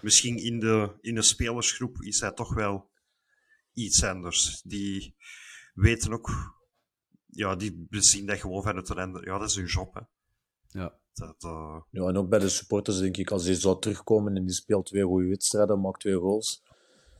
[0.01, 2.89] misschien in, de, in de spelersgroep is hij toch wel
[3.73, 4.61] iets anders.
[4.61, 5.15] Die
[5.73, 6.55] weten ook,
[7.35, 9.21] ja, die zien dat gewoon van het rende.
[9.25, 9.93] Ja, dat is hun job.
[9.93, 10.01] Hè.
[10.79, 10.99] Ja.
[11.13, 14.45] Dat, eh, Ja, en ook bij de supporters denk ik, als die zou terugkomen en
[14.45, 16.63] die speelt twee goede wedstrijden, maakt twee goals,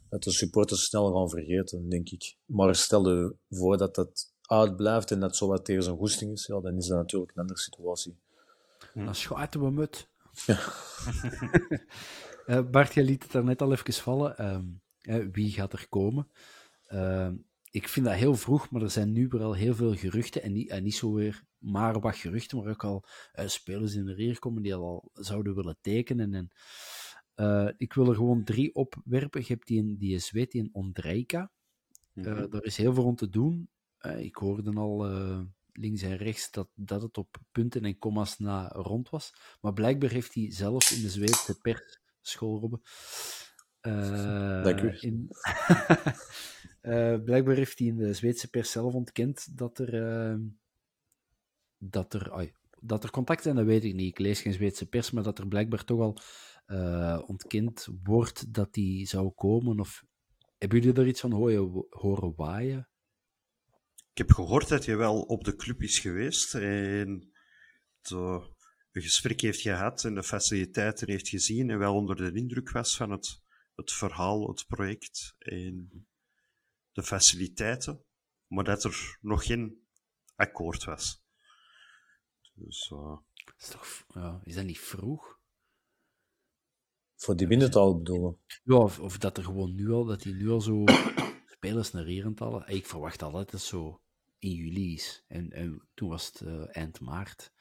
[0.10, 2.38] dat de supporters snel gaan vergeten, denk ik.
[2.46, 6.46] Maar stel je voor dat dat uitblijft en dat zo wat tegen zijn goesting is,
[6.46, 8.20] ja, dan is dat natuurlijk een andere situatie.
[8.94, 10.08] Dan schuiten we mut.
[12.46, 14.38] Eh, Bart, jij liet het daar net al even vallen.
[14.38, 14.66] Ehm,
[15.02, 16.30] eh, wie gaat er komen?
[17.76, 20.44] Ik vind dat heel vroeg, maar er zijn nu weer al heel veel geruchten.
[20.44, 24.06] En niet, en niet zo weer maar wat geruchten, maar ook al eh, spelers in
[24.06, 26.34] de reer komen die al zouden willen tekenen.
[26.34, 26.50] En,
[27.34, 29.42] eh, ik wil er gewoon drie opwerpen.
[29.42, 31.52] Je hebt die, in, die Zweed, die in Ondrejka.
[32.14, 33.70] Eh, daar is heel veel om te doen.
[34.18, 35.06] Ik hoorde al
[35.72, 39.34] links en rechts dat, dat het op punten en commas na rond was.
[39.62, 42.82] Maar blijkbaar heeft hij zelf in de Zweedse pers, schoolrobben,
[43.82, 44.98] Dank u.
[45.00, 45.30] in,
[46.86, 50.36] Eh, blijkbaar heeft hij in de Zweedse pers zelf ontkend dat er, eh,
[51.78, 54.10] dat er, dat er contact zijn, dat weet ik niet.
[54.10, 56.18] Ik lees geen Zweedse pers, maar dat er blijkbaar toch al
[56.66, 59.80] eh, ontkend wordt dat die zou komen.
[59.80, 60.04] Of
[60.58, 62.90] hebben jullie er iets van horen, horen waaien?
[64.12, 67.32] ik heb gehoord dat je wel op de club is geweest en
[68.10, 72.96] een gesprek heeft gehad en de faciliteiten heeft gezien en wel onder de indruk was
[72.98, 73.42] van het,
[73.76, 75.90] het verhaal, het project en
[76.96, 78.04] de faciliteiten,
[78.48, 79.88] maar dat er nog geen
[80.36, 81.24] akkoord was.
[82.54, 83.18] Dus eh,
[83.58, 85.40] Is, toch, ja, is dat niet vroeg?
[87.16, 88.38] Voor die binnentaal bedoelen.
[88.64, 90.84] Ja, of, of dat er gewoon nu al, dat hij nu al zo
[91.56, 92.68] spelers naar hier halen.
[92.68, 94.02] Ik verwacht altijd dat het zo
[94.40, 95.24] in juli is.
[95.28, 97.52] En, en toen was het eh, eind maart.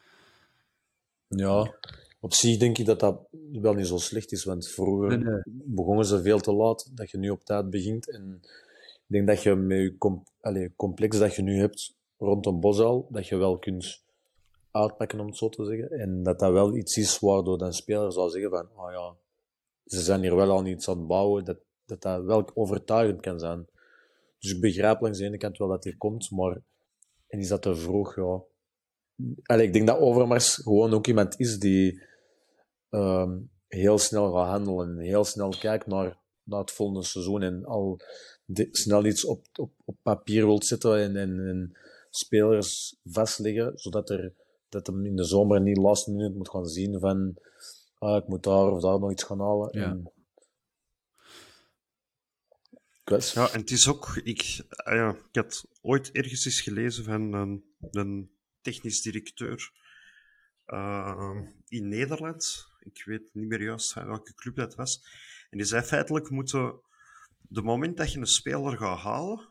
[1.27, 1.79] Ja,
[2.21, 5.43] op zich denk ik dat dat wel niet zo slecht is, want vroeger Nee, nee.
[5.47, 8.11] begonnen ze veel te laat, dat je nu op tijd begint.
[8.11, 8.41] En
[9.07, 9.97] ik denk dat je met
[10.41, 14.05] je complex dat je nu hebt rond een bosuil, dat je wel kunt
[14.71, 15.91] uitpakken, om het zo te zeggen.
[15.91, 19.17] En dat dat wel iets is waardoor een speler zou zeggen van, oh ja,
[19.85, 23.67] ze zijn hier wel al iets aan het bouwen, dat dat, wel overtuigend kan zijn.
[24.39, 26.63] Dus ik begrijp langs de ene kant wel dat hij komt, maar
[27.27, 28.43] en is dat te vroeg, ja.
[29.43, 32.03] Allee, ik denk dat Overmars gewoon ook iemand is die
[32.91, 37.65] um, heel snel gaat handelen en heel snel kijkt naar, naar het volgende seizoen en
[37.65, 38.01] al
[38.71, 41.77] snel iets op, op, op papier wilt zetten en, en, en
[42.11, 44.33] spelers vastleggen, zodat er
[44.69, 47.39] dat hem in de zomer niet last minute moet gaan zien van
[47.99, 49.79] ah, ik moet daar of daar nog iets gaan halen.
[49.79, 49.85] Ja.
[49.85, 50.13] En,
[53.05, 57.33] ja, en het is ook, ik, ah ja, ik had ooit ergens eens gelezen van
[57.33, 58.31] een, een
[58.61, 59.73] technisch directeur
[60.67, 62.67] uh, in Nederland.
[62.81, 65.05] Ik weet niet meer juist welke club dat was.
[65.51, 66.81] En die zei feitelijk moeten,
[67.49, 69.49] de moment dat je een speler gaat halen,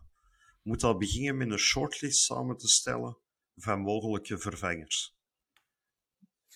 [0.61, 3.17] moet al beginnen met een shortlist samen te stellen
[3.55, 5.17] van mogelijke vervangers.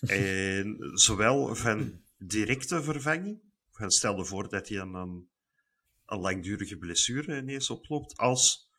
[0.00, 5.30] en zowel van directe vervanging, van stel je voor dat hij een, een,
[6.06, 8.70] een langdurige blessure ineens oploopt, als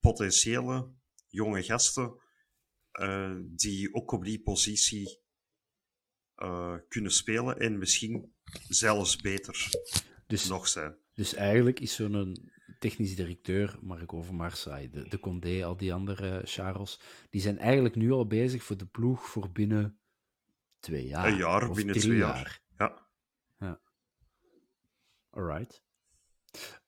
[0.00, 0.92] potentiële
[1.28, 2.20] jonge gasten
[2.92, 5.20] uh, die ook op die positie
[6.36, 8.34] uh, kunnen spelen en misschien
[8.68, 9.68] zelfs beter
[10.26, 10.96] dus, nog zijn.
[11.18, 17.00] Dus eigenlijk is zo'n technisch directeur, Mark Overmars, de, de Condé, al die andere Charles,
[17.30, 19.98] die zijn eigenlijk nu al bezig voor de ploeg voor binnen
[20.78, 21.26] twee jaar.
[21.26, 22.60] Een jaar, of binnen twee jaar.
[22.76, 23.08] Ja.
[23.58, 23.80] ja.
[25.30, 25.82] Alright.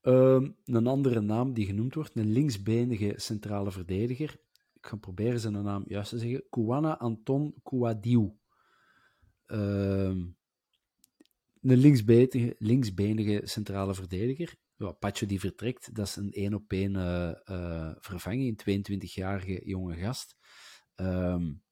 [0.03, 4.31] Um, een andere naam die genoemd wordt, een linksbenige centrale verdediger.
[4.75, 6.45] Ik ga proberen zijn naam juist te zeggen.
[6.51, 8.38] Kouana Anton Kouadiou.
[9.47, 10.38] Um,
[11.61, 14.57] een linksbenige, linksbenige centrale verdediger.
[14.77, 19.61] Ja, Pacho die vertrekt, dat is een één op één uh, uh, vervanging, een 22-jarige
[19.64, 20.37] jonge gast.
[20.96, 21.62] Um,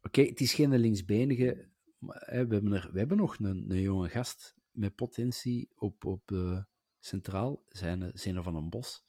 [0.00, 4.54] Oké, het is geen linksbenige, we, hebben er, we hebben nog een, een jonge gast
[4.70, 6.62] met potentie op, op uh,
[6.98, 9.04] centraal, zijn Zeno van een Bos.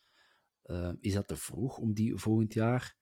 [1.00, 2.98] is dat te vroeg om die volgend jaar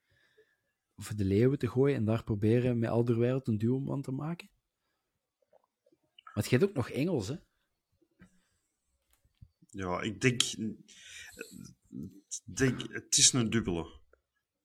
[0.96, 4.50] voor de leeuwen te gooien en daar proberen met Alderweireld een duo aan te maken?
[6.36, 7.36] Want je hebt ook nog Engels, hè?
[9.70, 10.42] Ja, ik denk,
[12.44, 12.94] denk...
[12.94, 14.00] Het is een dubbele.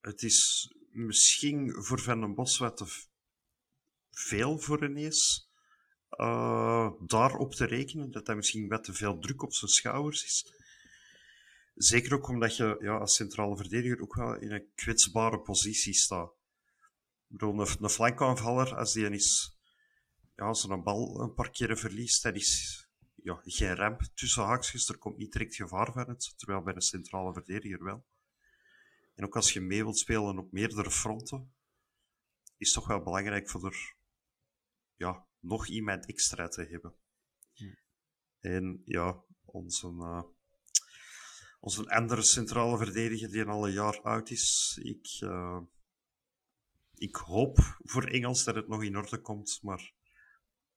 [0.01, 2.87] Het is misschien voor Van den Bos wat te
[4.11, 5.51] veel voor ineens
[6.11, 8.11] uh, daarop te rekenen.
[8.11, 10.55] Dat dat misschien wat te veel druk op zijn schouders is.
[11.75, 16.33] Zeker ook omdat je ja, als centrale verdediger ook wel in een kwetsbare positie staat.
[17.29, 19.60] Ik bedoel, een, een flankaanvaller, als die is
[20.40, 24.44] ja, als er een bal een paar keren verliest, dat is ja, geen ramp tussen
[24.44, 24.88] haakjes.
[24.88, 28.07] Er komt niet direct gevaar van het, terwijl bij een centrale verdediger wel.
[29.14, 31.55] En ook als je mee wilt spelen op meerdere fronten,
[32.57, 33.94] is het toch wel belangrijk voor er
[34.96, 36.94] ja, nog iemand extra te hebben.
[38.38, 40.22] En ja, onze, uh,
[41.61, 45.61] onze andere centrale verdediger die al een jaar oud is, ik, uh,
[46.94, 49.98] ik hoop voor Engels dat het nog in orde komt, maar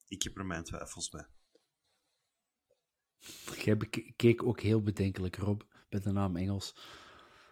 [0.08, 1.26] ik heb er mijn twijfels bij.
[3.56, 3.78] Jij
[4.16, 6.76] keek ook heel bedenkelijk, Rob, met de naam Engels.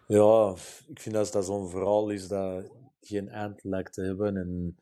[0.06, 0.54] Ja,
[0.86, 4.36] ik vind dat dat zo'n verhaal is dat geen eind lijkt te hebben.
[4.36, 4.76] En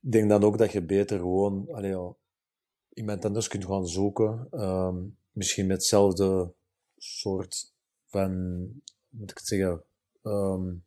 [0.00, 2.14] ik denk dan ook dat je beter gewoon allee, ja,
[2.92, 4.48] iemand anders kunt gaan zoeken.
[4.50, 6.54] Um, misschien met hetzelfde
[6.96, 8.32] soort van,
[9.08, 9.84] moet ik het zeggen,
[10.22, 10.84] um,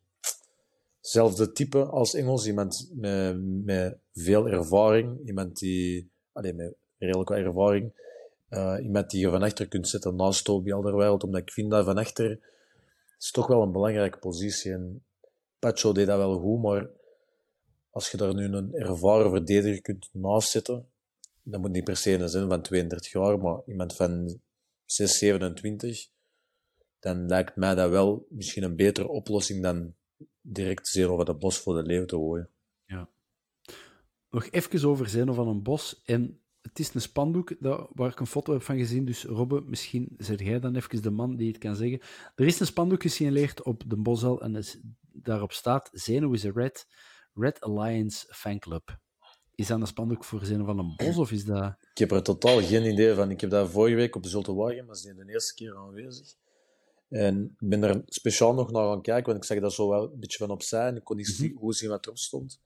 [1.00, 2.46] hetzelfde type als Engels.
[2.46, 5.26] Iemand met, met veel ervaring.
[5.26, 7.92] Iemand die, allee, met redelijk ervaring.
[8.50, 11.24] Uh, iemand die je van achter kunt zetten naast Toby Alderweireld.
[11.24, 12.40] Omdat ik vind dat van achter
[13.18, 14.72] is toch wel een belangrijke positie.
[14.72, 15.04] En
[15.58, 16.88] Pacho deed dat wel goed, maar
[17.90, 20.88] als je daar nu een ervaren verdediger kunt naast zetten,
[21.42, 24.40] dat moet niet per se een zin van 32 jaar, maar iemand van
[24.84, 26.08] 6, 27,
[27.00, 29.94] dan lijkt mij dat wel misschien een betere oplossing dan
[30.52, 32.48] direct Zeno van een Bos voor de leeuw te gooien.
[32.84, 33.08] Ja.
[34.30, 36.02] Nog even over Zeno van een Bos.
[36.04, 39.04] En het is een spandoek dat, waar ik een foto heb van gezien.
[39.04, 42.00] Dus Robbe, misschien zeg jij dan even de man die het kan zeggen.
[42.34, 46.50] Er is een spandoek gesignaleerd op de Bosel en is, daarop staat Zeno is a
[46.54, 46.86] Red,
[47.34, 48.98] Red Alliance Fanclub.
[49.54, 51.74] Is dat een spandoek voor Zeno van een Bos of is dat...
[51.92, 53.30] Ik heb er totaal geen idee van.
[53.30, 56.34] Ik heb dat vorige week op de Zulte Wagen, maar ze de eerste keer aanwezig.
[57.10, 60.12] En ik ben er speciaal nog naar gaan kijken, want ik zag dat zo wel
[60.12, 61.72] een beetje van opzij en ik kon niet mm -hmm.
[61.72, 62.60] zien wat erop stond.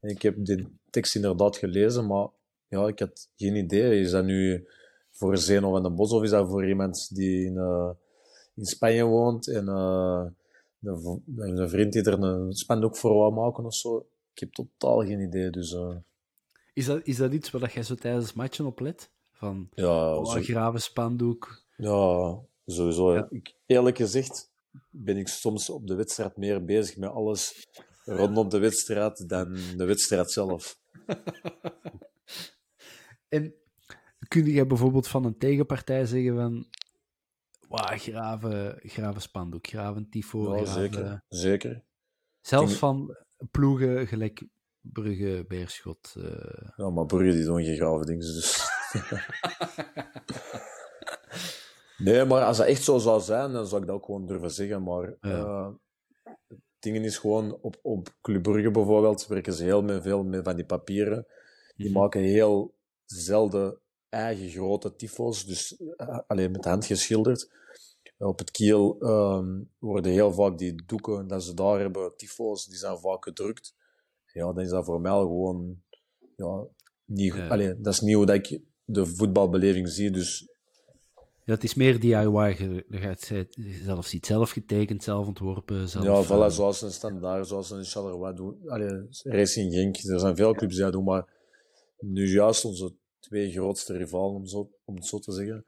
[0.00, 2.28] En ik heb de tekst inderdaad gelezen, maar
[2.68, 4.00] ja, ik had geen idee.
[4.00, 4.66] Is dat nu
[5.10, 7.90] voor Zeno van den Bos of is dat voor iemand die in, uh,
[8.54, 10.24] in Spanje woont en uh,
[10.82, 14.06] een, een, vriend die er een spandoek voor wou maken of zo?
[14.36, 15.50] ik heb totaal geen idee.
[15.50, 15.96] Dus, uh...
[16.72, 19.10] is, dat, is dat iets waar jij zo tijdens matchen op let?
[19.32, 20.40] Van ja, oh, zo...
[20.40, 21.64] graven spandoek?
[21.76, 23.14] Ja, sowieso.
[23.14, 23.26] Ja.
[23.30, 24.50] Ik, eerlijk gezegd
[24.90, 27.66] ben ik soms op de wedstrijd meer bezig met alles
[28.04, 30.78] rondom de wedstrijd dan de wedstrijd zelf.
[33.28, 33.54] en
[34.28, 36.66] kun je bijvoorbeeld van een tegenpartij zeggen van
[37.68, 40.82] wow, graven, graven spandoek, graven tifo, ja, graven...
[40.82, 41.84] Zeker, zeker.
[42.40, 43.16] Zelfs van
[43.50, 44.46] ploegen gelijk
[44.80, 46.14] Brugge, Beerschot.
[46.18, 46.24] Uh...
[46.76, 48.64] Ja, maar Brugge die doen geen grave dingen, dus...
[51.96, 54.50] nee, maar als dat echt zo zou zijn, dan zou ik dat ook gewoon durven
[54.50, 55.16] zeggen, maar...
[55.20, 55.68] Uh,
[56.78, 60.56] dingen is gewoon, op, op Club Brugge bijvoorbeeld, werken ze heel met veel met van
[60.56, 61.26] die papieren.
[61.76, 61.96] Die -hmm.
[61.96, 62.74] maken heel
[63.04, 63.78] zelden
[64.08, 67.54] eigen grote tyfo's, dus uh, alleen met de hand geschilderd.
[68.18, 72.78] Op het kiel um, worden heel vaak die doeken dat ze daar hebben, tyfo's, die
[72.78, 73.74] zijn vaak gedrukt.
[74.32, 75.82] Ja, dan is dat voor mij gewoon
[76.36, 76.66] ja,
[77.04, 77.48] niet, ja.
[77.48, 80.48] Allee, dat is niet hoe dat ik de voetbalbeleving zie, dus
[81.46, 82.56] ja, het is meer DIY.
[82.58, 83.32] Je, gaat
[83.84, 85.88] zelf ziet zelf getekend, zelf ontworpen.
[85.88, 88.60] Zelf, ja, voilà, zoals een standaard, zoals een Charleroi doen.
[88.66, 91.28] Allee, Racing Genk, er zijn veel clubs die dat doen, maar
[92.00, 95.64] nu juist onze twee grootste rivalen, om, zo, om het zo te zeggen,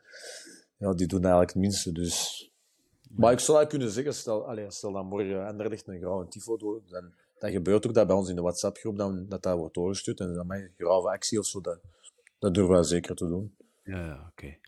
[0.77, 1.93] ja, die doen eigenlijk het minste.
[1.93, 2.47] Dus...
[3.11, 6.91] Maar ik zou kunnen zeggen, stel, allee, stel dat morgen Anderlecht een grauwe tifo doet,
[6.91, 10.21] dan, dan gebeurt ook dat bij ons in de WhatsApp-groep, dan, dat dat wordt doorgestuurd
[10.21, 11.81] en dan een grauwe actie of zo, dat,
[12.39, 13.55] dat durven wij zeker te doen.
[13.85, 14.31] Ja, ja oké.
[14.31, 14.61] Okay.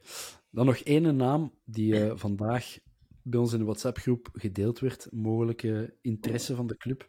[0.51, 2.78] Dan nog één naam die uh, vandaag
[3.22, 7.09] bij ons in de WhatsApp-groep gedeeld werd, mogelijke interesse van de club.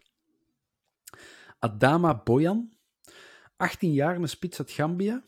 [1.60, 2.74] Adama Boyan,
[3.58, 5.24] 18 jaar, een spits uit Gambia.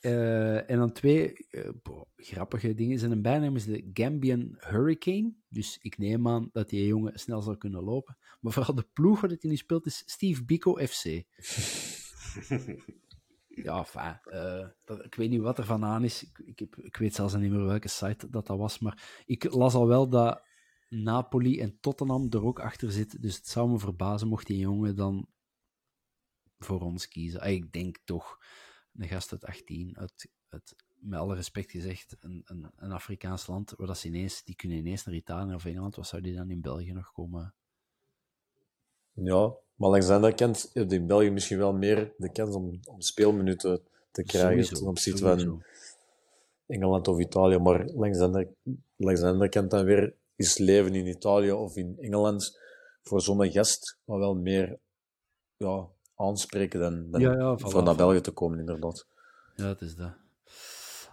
[0.00, 2.98] Uh, en dan twee uh, boh, grappige dingen.
[2.98, 5.34] Zijn bijnaam is de Gambian Hurricane.
[5.48, 8.16] Dus ik neem aan dat die jongen snel zal kunnen lopen.
[8.40, 11.04] Maar vooral de ploeg waar hij nu speelt is Steve Biko FC.
[13.56, 13.86] ja,
[14.84, 16.30] dat, ik weet niet wat er van aan is.
[16.44, 18.78] Ik, ik, weet zelfs niet meer welke site dat, dat was.
[18.78, 20.42] Maar ik las al wel dat
[20.88, 23.20] Napoli en Tottenham er ook achter zitten.
[23.20, 25.28] Dus het zou me verbazen mocht die jongen dan
[26.58, 27.50] voor ons kiezen.
[27.50, 28.38] Ik denk toch
[28.92, 30.30] een gast uit 18, uit,
[30.94, 32.42] met alle respect gezegd, een,
[32.76, 36.22] een, Afrikaans land, waar dat ineens, die kunnen ineens naar Italië of Engeland, wat zou
[36.22, 37.54] die dan in België nog komen?
[39.12, 42.80] Ja, maar langs de andere kant heeft in België misschien wel meer de kans om,
[42.84, 45.62] om speelminuten te krijgen sowieso, ten opzichte van
[46.66, 47.58] Engeland of Italië.
[47.58, 48.48] Maar langs de, andere,
[48.96, 52.58] langs de andere kant dan weer is leven in Italië of in Engeland
[53.02, 54.78] voor zo'n gast maar wel meer
[55.56, 59.06] ja, aanspreken dan, dan ja, ja, voor naar België te komen, inderdaad.
[59.54, 60.12] Ja, het is dat.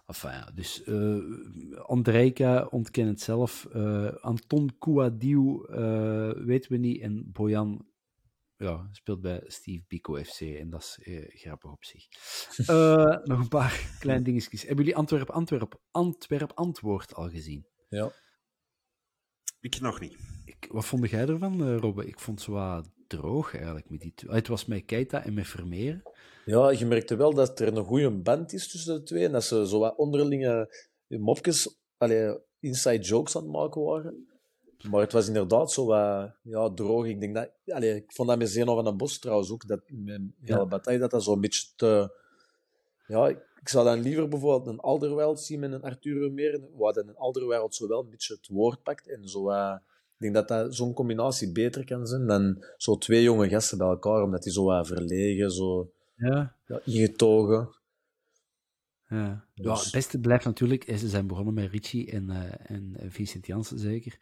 [0.08, 3.68] Enfin, ja, dus uh, Andrejka ontkent het zelf.
[3.76, 7.02] Uh, Anton Kouadiou uh, weten we niet.
[7.02, 7.86] En Bojan
[8.64, 10.42] ja, speelt bij Steve Biko FC.
[10.42, 10.98] En dat is
[11.42, 12.08] grappig op zich.
[13.30, 14.62] nog een paar kleine dingetjes.
[14.62, 17.68] Hebben jullie Antwerp, Antwerp, Antwerp Antwoord al gezien?
[17.90, 18.12] Ja.
[19.60, 20.18] Ik nog niet.
[20.46, 22.06] Ik, wat vond jij ervan, Robbe?
[22.06, 23.90] Ik vond het zo droog eigenlijk.
[23.90, 26.02] Met die het was met Keita en met Vermeer.
[26.46, 29.26] Ja, je merkte wel dat er een goede band is tussen de twee.
[29.26, 30.76] En dat ze zo wat onderlinge
[31.08, 34.33] mopjes, allee, inside jokes aan het maken waren.
[34.90, 35.94] Maar het was inderdaad zo
[36.44, 37.06] ja, droog.
[37.06, 39.68] Ik, denk dat, allee, ik vond dat met Zeno van den Bos trouwens ook.
[39.68, 40.66] Dat met hele ja.
[40.66, 42.22] bataille dat dat zo'n beetje te...
[43.08, 46.62] Ja, ik zou dan liever bijvoorbeeld een Alderweireld zien met een Arthur Vermeer.
[46.76, 49.08] Waar dan een Alderweireld zo wel een beetje het woord pakt.
[49.08, 49.76] En zo uh,
[50.18, 53.88] ik denk dat, dat zo'n combinatie beter kan zijn dan zo twee jonge gasten bij
[53.88, 54.24] elkaar.
[54.24, 56.56] Omdat die zo wat verlegen, zo ja.
[56.68, 57.70] Ja, ingetogen.
[59.08, 59.46] Ja.
[59.56, 59.66] Dus...
[59.66, 63.80] ja, het beste blijft natuurlijk, ze zijn begonnen met Richie en, uh, en Vincent Janssen
[63.80, 64.20] zeker.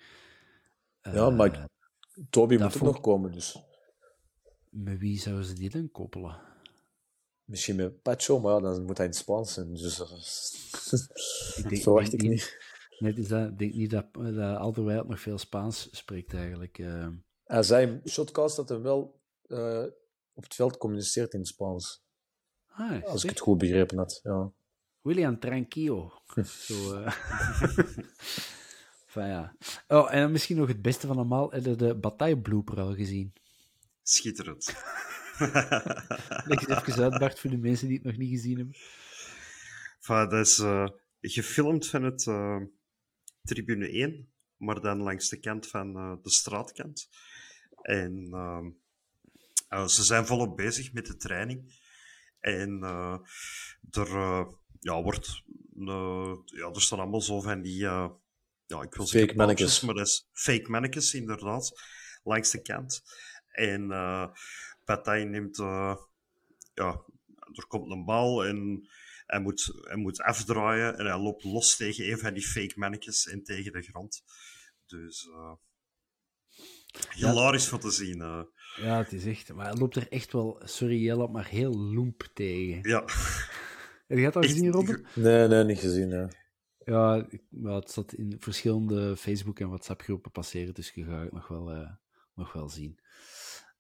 [1.01, 1.69] Ja, maar
[2.29, 3.63] Toby moet ook nog komen, dus.
[4.69, 6.39] Met wie zouden ze die dan koppelen?
[7.43, 9.73] Misschien met Pacho, maar ja, dan moet hij in het Spaans zijn.
[9.73, 9.99] Dus
[11.57, 12.57] ik denk, verwacht ik niet.
[12.99, 16.77] Net is dat, ik denk niet dat, dat Alderweireld nog veel Spaans spreekt eigenlijk.
[16.77, 17.07] Uh...
[17.43, 19.83] Hij zei shotcast dat hij wel uh,
[20.33, 22.03] op het veld communiceert in het Spaans.
[22.67, 24.51] Ah, als ik het goed begrepen had, ja.
[25.01, 26.11] William Tranquillo.
[26.65, 27.15] Zo, uh...
[29.13, 29.55] ja.
[29.87, 33.33] Oh, en misschien nog het beste van allemaal, heb je de bataille-blooper al gezien?
[34.03, 34.65] Schitterend.
[36.45, 38.75] Leg eens even uit, Bart, voor de mensen die het nog niet gezien hebben.
[39.99, 40.87] Enfin, dat is uh,
[41.21, 42.61] gefilmd van het uh,
[43.43, 47.09] tribune 1, maar dan langs de kant van uh, de straatkant.
[47.81, 48.27] En
[49.69, 51.79] uh, ze zijn volop bezig met de training.
[52.39, 52.81] En
[53.91, 54.09] er
[54.79, 55.43] ja, wordt,
[56.45, 57.87] ja, er staan allemaal zo van die,
[58.71, 61.81] ja, ik wil fake mannetjes, maar dat is fake mannetjes inderdaad,
[62.23, 63.01] langs de kant.
[63.47, 64.27] En uh,
[64.85, 65.95] Bataille neemt, uh,
[66.73, 67.03] ja,
[67.53, 68.87] er komt een bal en
[69.25, 73.27] hij moet, hij moet afdraaien en hij loopt los tegen een van die fake mannetjes
[73.27, 74.23] en tegen de grond.
[74.85, 75.53] Dus uh,
[77.09, 77.69] hilarisch ja.
[77.69, 78.19] voor te zien.
[78.19, 78.43] Uh.
[78.75, 79.53] Ja, het is echt...
[79.53, 82.89] Maar hij loopt er echt wel, sorry Jelle, maar heel loemp tegen.
[82.89, 83.03] Ja.
[84.07, 85.15] Heb je dat al gezien, Robert?
[85.15, 86.27] Nee, nee, niet gezien, nee.
[86.85, 91.47] Ja, maar het zat in verschillende Facebook- en WhatsApp-groepen passeren, dus je gaat het nog
[91.47, 91.89] wel, uh,
[92.33, 92.99] nog wel zien.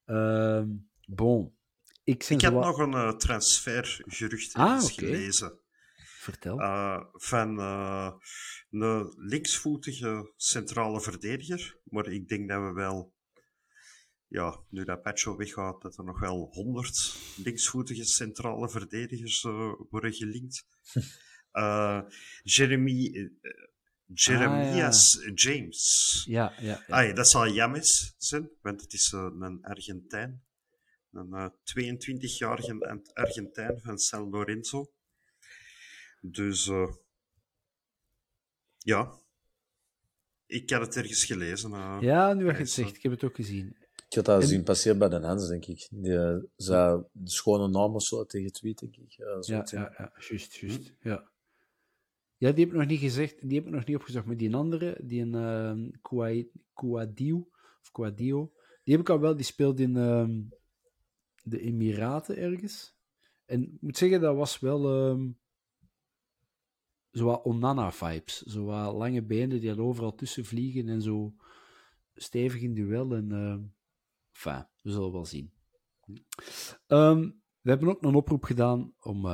[0.05, 0.63] Uh,
[1.05, 1.55] bon.
[2.03, 4.95] Ik, ik heb nog een uh, transfergerucht ah, okay.
[4.95, 5.59] gelezen.
[5.95, 6.59] Vertel.
[6.59, 11.79] Uh, van een linksvoetige centrale verdediger.
[11.83, 13.13] Maar ik denk dat we wel,
[14.27, 19.41] ja, nu dat Pacho weggaat, dat er nog wel honderd linksvoetige centrale verdedigers
[19.89, 20.65] worden gelinkt.
[22.43, 23.29] Jeremy,
[24.13, 25.31] Jeremias ah, ja.
[25.33, 26.23] James.
[26.27, 26.83] Ja, ja.
[26.87, 27.09] ja.
[27.09, 30.43] Ah, dat zal James zijn, want het is een Argentijn.
[31.11, 34.91] Een 22-jarige Argentijn van San Lorenzo.
[36.21, 36.91] Dus uh,
[38.77, 39.11] ja,
[40.45, 41.71] ik had het ergens gelezen.
[41.71, 43.75] Uh, ja, nu heb je het zegt, ik heb het ook gezien.
[44.09, 44.47] Ik had dat en...
[44.47, 45.87] zien passeren bij de Hans, denk ik.
[45.91, 49.11] Die uh, zei de schone naam of zo tegen tweet, denk ik.
[49.11, 50.93] Ja, ja, ja, ja, juist, juist.
[50.99, 51.09] Hm?
[51.09, 51.30] Ja.
[52.41, 54.55] Ja, die heb ik nog niet gezegd, die heb ik nog niet opgezocht, maar die
[54.55, 56.49] andere, die een uh,
[57.81, 60.29] of Quadio, die heb ik al wel, die speelt in uh,
[61.43, 62.95] de Emiraten ergens.
[63.45, 65.09] En ik moet zeggen, dat was wel...
[65.09, 65.39] Um,
[67.11, 68.41] zo wat Onana-vibes.
[68.41, 71.35] Zo wat lange benen die er overal tussen vliegen en zo
[72.15, 73.15] stevig in duel.
[73.15, 73.57] En, uh,
[74.33, 75.51] enfin, we zullen wel zien.
[76.87, 79.25] We hebben ook een oproep gedaan om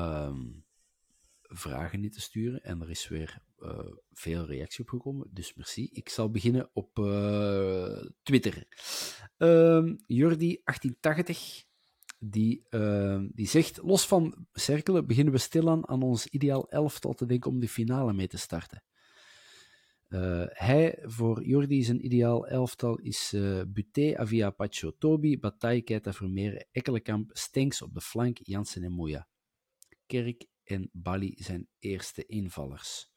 [1.48, 2.64] vragen in te sturen.
[2.64, 3.80] En er is weer uh,
[4.12, 5.28] veel reactie op gekomen.
[5.32, 5.90] Dus merci.
[5.92, 8.68] Ik zal beginnen op uh, Twitter.
[10.14, 11.66] Jordi1880
[12.20, 17.26] die, uh, die zegt, los van cirkelen beginnen we stilaan aan ons ideaal elftal te
[17.26, 18.84] denken om de finale mee te starten.
[20.10, 26.14] Uh, hij, voor Jordi, zijn ideaal elftal is uh, Buté, Avia, Pacho, Tobi, Bataille, Keita,
[26.14, 29.28] Vermeer, Ekkelenkamp, Stenks op de flank, Jansen en Moya.
[30.06, 33.12] Kerk en Bali zijn eerste invallers.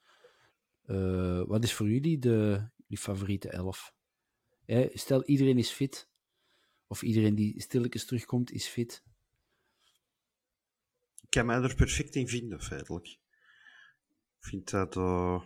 [0.86, 3.94] Uh, wat is voor jullie de die favoriete elf?
[4.92, 6.08] Stel, iedereen is fit.
[6.86, 9.04] Of iedereen die stilletjes terugkomt, is fit.
[11.20, 13.06] Ik kan mij er perfect in vinden, feitelijk.
[13.06, 15.42] Ik vind dat uh,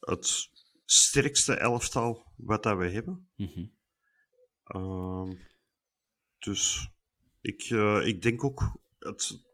[0.00, 0.50] het
[0.84, 3.28] sterkste elftal wat dat we hebben.
[3.36, 3.72] Mm -hmm.
[4.66, 5.36] uh,
[6.38, 6.90] dus
[7.40, 9.47] ik, uh, ik denk ook het,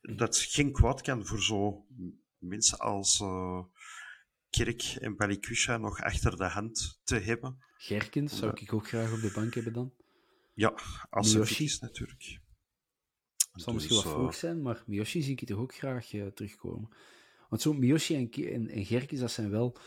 [0.00, 1.86] dat geen kwaad kan voor zo
[2.38, 3.64] mensen als uh,
[4.50, 7.58] Kerk en Balikwisha nog achter de hand te hebben.
[7.76, 9.92] Gerkens zou ik ook graag op de bank hebben dan.
[10.54, 10.74] Ja,
[11.10, 12.40] als het is natuurlijk.
[13.52, 16.26] Het zal misschien dus, wat vroeg zijn, maar Miyoshi zie ik toch ook graag uh,
[16.26, 16.96] terugkomen.
[17.48, 19.78] Want zo Miyoshi en, en, en Gerkens, dat zijn wel...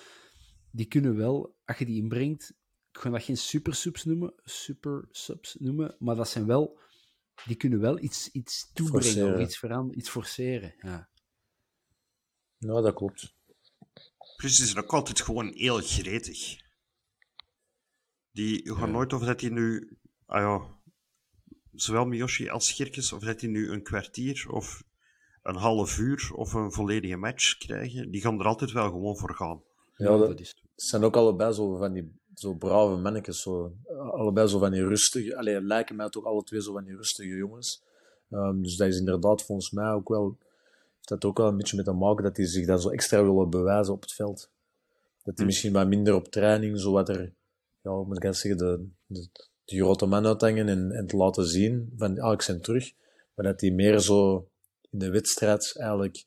[0.72, 2.53] Die kunnen wel, als je die inbrengt...
[2.91, 6.80] Ik ga dat geen super subs noemen, super subs noemen, maar dat zijn wel...
[7.45, 9.34] Die kunnen wel iets, iets toebrengen forceren.
[9.36, 10.73] of iets veranderen, iets forceren.
[10.77, 11.09] Ja.
[12.57, 13.34] ja, dat klopt.
[14.36, 16.61] Plus, die zijn ook altijd gewoon heel gretig.
[18.31, 18.93] Die gaan ja.
[18.93, 20.81] nooit over dat hij nu ah ja,
[21.71, 24.84] zowel Miyoshi als Schirkes, of dat die nu een kwartier of
[25.41, 29.36] een half uur of een volledige match krijgen, die gaan er altijd wel gewoon voor
[29.36, 29.63] gaan.
[29.95, 33.73] Ja, dat, dat zijn ook allebei zo van die zo brave mannetjes, zo,
[34.11, 37.36] allebei zo van die rustige, alleen lijken mij toch alle twee zo van die rustige
[37.36, 37.84] jongens.
[38.29, 40.38] Um, dus dat is inderdaad volgens mij ook wel,
[40.95, 43.23] heeft dat ook wel een beetje met te maken dat die zich dan zo extra
[43.23, 44.49] willen bewijzen op het veld.
[45.23, 45.45] Dat die hm.
[45.45, 47.34] misschien wat minder op training, zo wat er,
[47.81, 49.29] ja, hoe moet ik zeggen, de, de
[49.65, 52.93] de grote man uithangen en, en te laten zien van, ah, ik ben terug.
[53.34, 54.47] Maar dat die meer zo
[54.89, 56.25] in de wedstrijd eigenlijk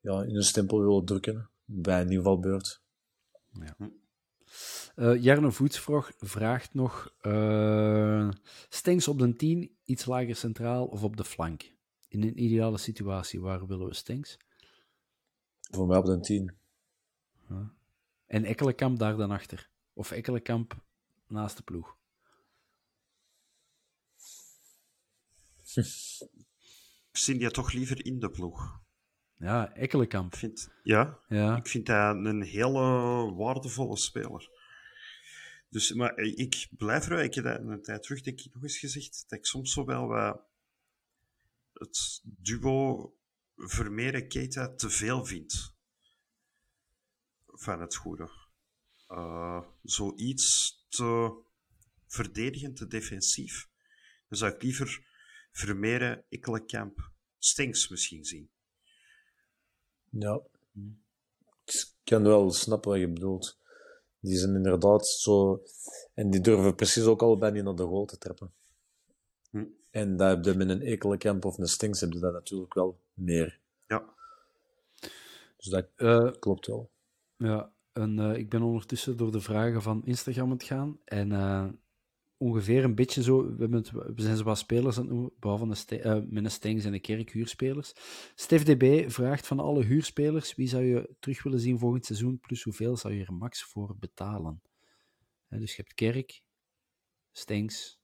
[0.00, 2.80] ja, in een stempel willen drukken bij een invalbeurt.
[3.52, 3.76] Ja.
[4.96, 8.30] Uh, Jarno Voetsvrog vraagt nog: uh,
[8.68, 11.72] Stengs op de 10, iets lager centraal of op de flank?
[12.08, 14.36] In een ideale situatie, waar willen we Stengs?
[15.70, 16.54] Voor mij op de 10.
[17.50, 17.58] Uh.
[18.26, 19.70] En Ekkelenkamp daar dan achter?
[19.92, 20.76] Of Ekkelenkamp
[21.26, 21.96] naast de ploeg?
[27.10, 28.83] Ik zie die toch liever in de ploeg.
[29.44, 30.34] Ja, Ekkelenkamp.
[30.34, 32.80] Vind, ja, ja, ik vind dat een hele
[33.34, 34.50] waardevolle speler.
[35.68, 38.78] Dus, maar ik blijf erbij, ik heb dat een tijd terug denk ik nog eens
[38.78, 40.40] gezegd, dat ik soms zo wel wat
[41.72, 43.14] het duo
[43.56, 45.74] Vermeer Keita te veel vind.
[47.46, 48.30] Van het goede.
[49.08, 51.42] Uh, zoiets te
[52.06, 53.68] verdedigend, te defensief.
[54.28, 55.06] Dan zou ik liever
[55.52, 58.52] Vermeeren, Ikkelenkamp, Stinks misschien zien.
[60.18, 60.40] Ja.
[61.64, 63.58] Ik kan wel snappen wat je bedoelt.
[64.20, 65.62] Die zijn inderdaad zo...
[66.14, 68.52] En die durven precies ook allebei niet naar de goal te trappen.
[69.50, 69.64] Hm.
[69.90, 72.98] En dat heb je met een Ekelenkamp of een Stinks heb je dat natuurlijk wel
[73.14, 73.60] meer.
[73.86, 74.04] Ja.
[75.56, 76.90] Dus dat Eh, klopt wel.
[77.36, 80.98] Ja, en eh, ik ben ondertussen door de vragen van Instagram aan het gaan.
[81.04, 81.66] En eh,
[82.44, 85.32] ongeveer een beetje zo, we, hebben het, we zijn zo wat spelers aan het noemen,
[85.38, 87.92] behalve eh, met een Stengs en een Kerk huurspelers.
[88.34, 92.62] Stef DB vraagt van alle huurspelers, wie zou je terug willen zien volgend seizoen, plus
[92.62, 94.62] hoeveel zou je er max voor betalen?
[95.46, 96.42] Hè, dus je hebt Kerk,
[97.32, 98.00] Stengs,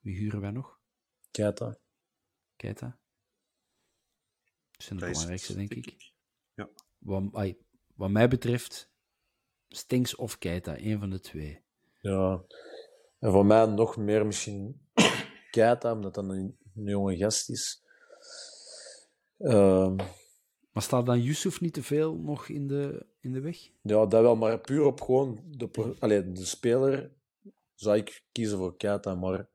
[0.00, 0.78] wie huren wij nog?
[1.30, 1.78] Keita.
[2.56, 2.98] Keita.
[4.70, 6.12] Dat zijn de Dat is het, belangrijkste, denk ik.
[6.54, 6.70] Ja.
[6.98, 7.56] Wat, ai,
[7.94, 8.90] wat mij betreft,
[9.68, 11.62] Stinks of Keita, één van de twee.
[12.00, 12.44] Ja.
[13.20, 14.80] En voor mij nog meer misschien
[15.50, 17.82] Keita, omdat dat een, een jonge gast is.
[19.38, 19.96] Ehm,
[20.72, 23.56] Maar staat dan Yusuf niet te veel nog in de, in de weg?
[23.82, 27.10] ja, dat wel, maar puur op gewoon de, allee, de speler
[27.74, 29.46] zou ik kiezen voor Keita, maar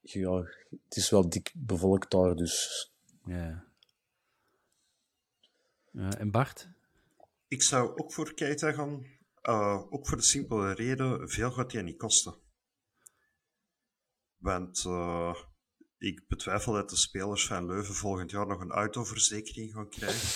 [0.00, 2.92] ja, het is wel dik bevolkt daar, dus
[3.24, 3.64] Ja.
[5.90, 6.68] Ja, en Bart?
[7.48, 9.06] Ik zou ook voor Keita gaan.
[9.44, 12.34] Eh, ook voor de simpele reden, veel gaat hij niet kosten.
[14.36, 15.34] Want eh,
[15.98, 20.28] ik betwijfel dat de spelers van Leuven volgend jaar nog een autoverzekering gaan krijgen.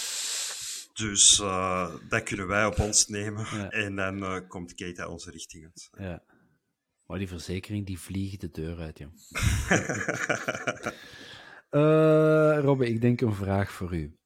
[0.92, 3.46] Dus eh, dat kunnen wij op ons nemen.
[3.50, 3.70] Ja.
[3.70, 5.88] En dan komt Keita onze richting uit.
[5.98, 6.24] Ja.
[7.06, 9.12] Maar die verzekering, die vliegt de deur uit, joh.
[12.64, 14.18] Robbe, ik denk een vraag voor u.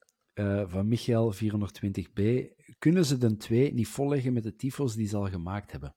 [0.66, 2.20] Van Michael 420b.
[2.82, 5.94] Kunnen ze de 2 niet volleggen met de tyfos die ze al gemaakt hebben?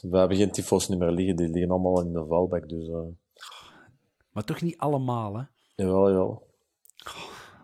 [0.00, 3.00] we hebben geen tyfo's niet meer liggen, die liggen allemaal in de valbak, dus uh,
[4.30, 5.44] Maar toch niet allemaal, hè?
[5.74, 6.46] jawel, jawel.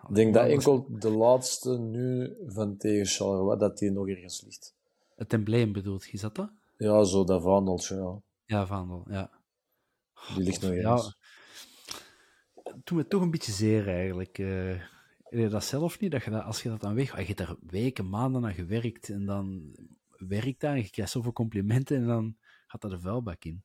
[0.09, 4.75] Ik denk dat enkel de laatste nu van tegen Charleroi, dat die nog ergens ligt.
[5.17, 6.51] Het embleem bedoelt je, is dat dat?
[6.77, 8.23] Ja, zo dat vaandeltje, ja.
[8.45, 9.31] Ja, Vaandel, ja.
[10.35, 11.19] Die ligt nog Ja, ergens.
[12.63, 14.39] het doet me toch een beetje zeer eigenlijk.
[14.39, 14.97] Eh
[15.31, 16.11] heb je dat zelf niet?
[16.11, 17.17] Dat je dat, als je dat dan weg...
[17.19, 19.77] Je hebt daar weken, maanden aan gewerkt en dan
[20.17, 23.63] werkt dat en je krijgt zoveel complimenten en dan gaat dat de vuilbak in.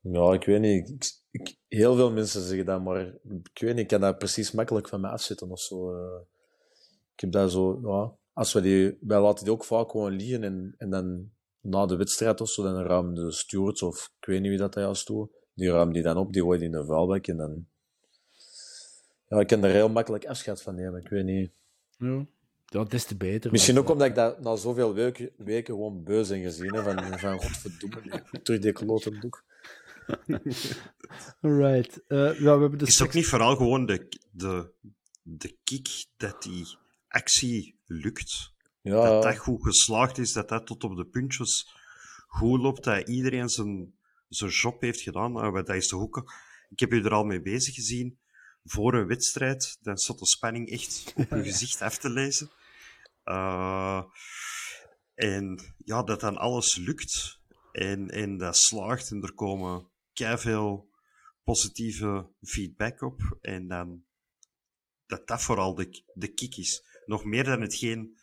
[0.00, 1.22] Ja, ik weet niet.
[1.68, 3.06] Heel veel mensen zeggen dat, maar
[3.44, 5.94] ik weet niet, ik kan dat precies makkelijk van mij afzetten of zo.
[5.94, 6.20] eh.
[7.14, 8.16] ik heb dat zo, ja.
[8.32, 11.30] Als we die, wij laten die ook vaak gewoon liggen en, en dan
[11.60, 14.72] na de wedstrijd of zo, dan ruimen de stewards of ik weet niet wie dat
[14.72, 17.66] dat juist doet, die ruimen die dan op, die gooien in de vuilbak en dan...
[19.34, 21.50] Ja, ik kan er heel makkelijk afscheid van nemen, ik weet niet.
[21.98, 22.26] Ja,
[22.66, 23.50] ja des te beter.
[23.50, 27.18] Misschien ook omdat ik dat na zoveel weken, weken gewoon beu ben gezien, hè, van,
[27.18, 29.44] van godverdomme, terug die klote doek.
[31.40, 32.02] Alright.
[32.06, 34.70] Eh, ja, we hebben de Is het ook niet vooral gewoon de, de,
[35.22, 36.66] de kick dat die
[37.08, 38.52] actie lukt?
[38.80, 41.74] Ja, dat dat goed geslaagd is, dat dat tot op de puntjes
[42.26, 43.94] goed loopt, dat iedereen zijn,
[44.28, 45.32] zijn job heeft gedaan.
[45.32, 46.24] Nou, dat is de hoeken.
[46.70, 48.18] Ik heb u er al mee bezig gezien.
[48.64, 52.50] Voor een wedstrijd, dan zat de spanning echt op uw gezicht af te lezen.
[53.22, 54.04] Eh,
[55.14, 57.40] en ja, dat dan alles lukt
[57.72, 60.88] en, en dat slaagt en er komen veel
[61.44, 63.38] positieve feedback op.
[63.40, 64.04] En dan
[65.06, 66.84] dat dat vooral de, de kick is.
[67.06, 68.18] Nog meer dan hetgeen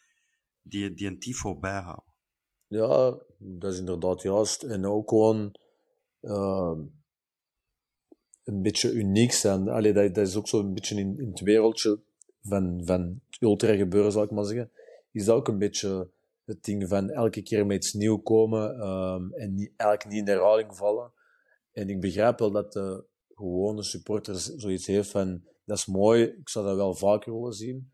[0.62, 2.14] die, die een tifo bijhouden.
[2.68, 4.64] Ja, dat is inderdaad juist.
[4.64, 5.56] En ook gewoon
[6.22, 6.80] ehm,
[8.52, 9.70] een beetje uniek zijn.
[9.70, 12.00] Allee, dat, is ook zo'n beetje in, in het wereldje
[12.44, 14.72] van, van het ultra gebeuren, zal ik maar zeggen.
[15.12, 16.08] Is dat ook een beetje
[16.46, 20.26] het ding van elke keer met iets nieuws komen ehm, en niet, eigenlijk niet in
[20.26, 21.12] de herhaling vallen.
[21.72, 23.04] En ik begrijp wel dat de
[23.36, 27.92] gewone supporter zoiets heeft van dat is mooi, ik zou dat wel vaker willen zien.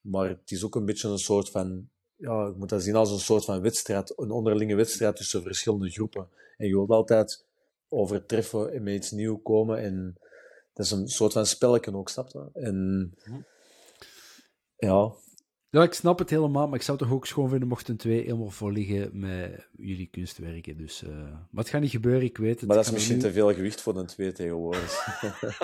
[0.00, 3.10] Maar het is ook een beetje een soort van ja, ik moet dat zien als
[3.10, 6.28] een soort van wedstrijd, een onderlinge wedstrijd tussen verschillende groepen.
[6.56, 7.44] En je wilt altijd
[7.90, 9.78] overtreffen en met iets nieuws komen.
[9.78, 10.14] En
[10.72, 12.48] dat is een soort van spelletje ook, snap je?
[12.52, 13.14] En
[14.76, 15.12] ja,
[15.68, 18.50] Ja, ik snap het helemaal, maar ik zou toch ook schoon vinden mochten twee helemaal
[18.50, 20.76] vol liggen met jullie kunstwerken.
[20.76, 22.66] Dus, maar het gaat niet gebeuren, ik weet het.
[22.68, 25.18] maar dat is misschien te veel gewicht voor een twee tegenwoordig.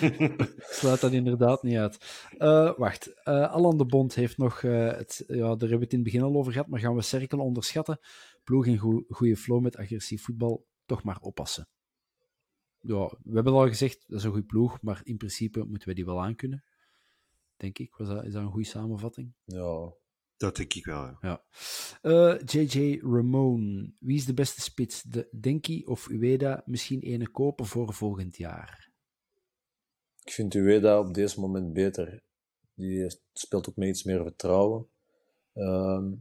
[0.00, 1.98] Ik sluit dat inderdaad niet uit.
[2.38, 5.98] Eh, wacht, eh Alan de Bond heeft nog, het, ja, daar hebben we het in
[5.98, 7.98] het begin al over gehad, maar gaan we cirkelen onderschatten?
[8.44, 11.68] Ploeg in goe- goede flow met agressief voetbal, toch maar oppassen.
[12.80, 15.94] Ja, we hebben al gezegd, dat is een goede ploeg, maar in principe moeten we
[15.94, 16.64] die wel aankunnen.
[17.56, 17.94] Denk ik.
[17.94, 19.32] Was dat, is dat een goede samenvatting?
[19.44, 19.92] ja,
[20.36, 21.18] Dat denk ik wel, ja.
[21.20, 21.44] Ja.
[22.02, 25.02] Eh, JJ Ramone, wie is de beste spits?
[25.02, 26.62] De Denki of Ueda?
[26.66, 28.90] Misschien ene kopen voor volgend jaar.
[30.24, 32.22] Ik vind Ueda op deze moment beter.
[32.74, 34.88] Die speelt ook met iets meer vertrouwen.
[35.52, 36.12] Ehm,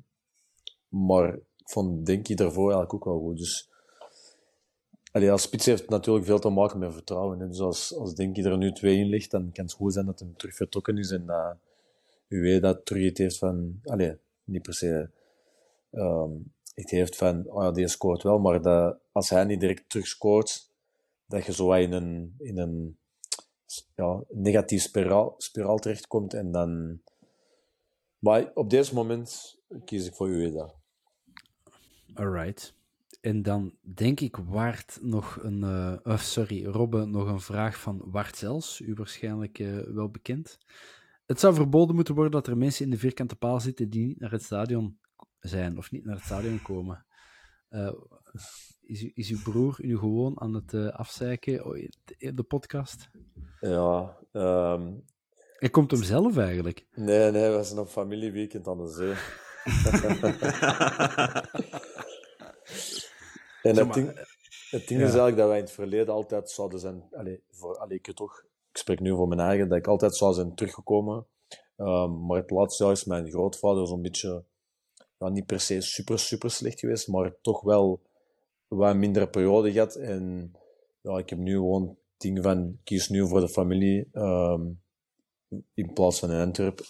[0.88, 3.38] maar ik vond Denki daarvoor eigenlijk ook wel goed.
[3.38, 3.70] Dus
[5.12, 7.39] allee, als spits heeft natuurlijk veel te maken met vertrouwen.
[7.39, 7.47] Hè.
[7.47, 10.20] Dus als, als Denki er nu twee in ligt, dan kan het goed zijn dat
[10.20, 11.57] hij terug vertrokken is en dat
[12.28, 13.80] Ueda terug het heeft van...
[13.84, 15.10] Allee, niet per se...
[16.74, 20.07] Het heeft van, oh ja, die scoort wel, maar dat, als hij niet direct terug
[20.07, 20.72] scoort,
[21.26, 22.97] dat je zo in een, in een
[23.95, 27.01] ja, negatief spiraal, spiraal terechtkomt en dan...
[28.20, 30.74] Maar op deze moment kies ik voor Ueda.
[32.14, 32.74] Alright.
[33.20, 35.61] En dan denk ik Waard nog een...
[36.03, 38.80] Uh, sorry, Robbe nog een vraag van Wart zelfs.
[38.80, 40.57] U waarschijnlijk uh, wel bekend.
[41.26, 44.20] Het zou verboden moeten worden dat er mensen in de vierkante paal zitten die niet
[44.20, 44.99] naar het stadion
[45.39, 47.05] zijn of niet naar het stadion komen.
[47.70, 47.93] Uh,
[48.82, 53.09] is, is uw broer u gewoon aan het uh, afzeiken in de podcast?
[53.59, 54.17] Ja.
[54.32, 55.03] Um...
[55.57, 56.86] Hij komt hem zelf eigenlijk?
[56.91, 59.13] Nee, nee, we zijn op familieweekend aan de zee.
[63.62, 64.07] en het ding,
[64.70, 65.05] het ding ja.
[65.05, 67.03] is eigenlijk dat wij in het verleden altijd zouden zijn...
[67.12, 70.34] Allee, voor, allee, ik toch ik spreek nu voor mijn eigen, dat ik altijd zou
[70.34, 71.26] zijn teruggekomen.
[71.78, 74.43] Um, maar het laatste jaar is mijn grootvader zo'n beetje,
[75.18, 78.01] ja, niet per se super, super slecht geweest, maar toch wel
[78.68, 79.95] wat mindere periode gehad.
[79.95, 80.53] En
[81.01, 84.82] ja, ik heb nu gewoon ding van, kies nu voor de familie um,
[85.74, 86.82] in plaats van in Antwerp.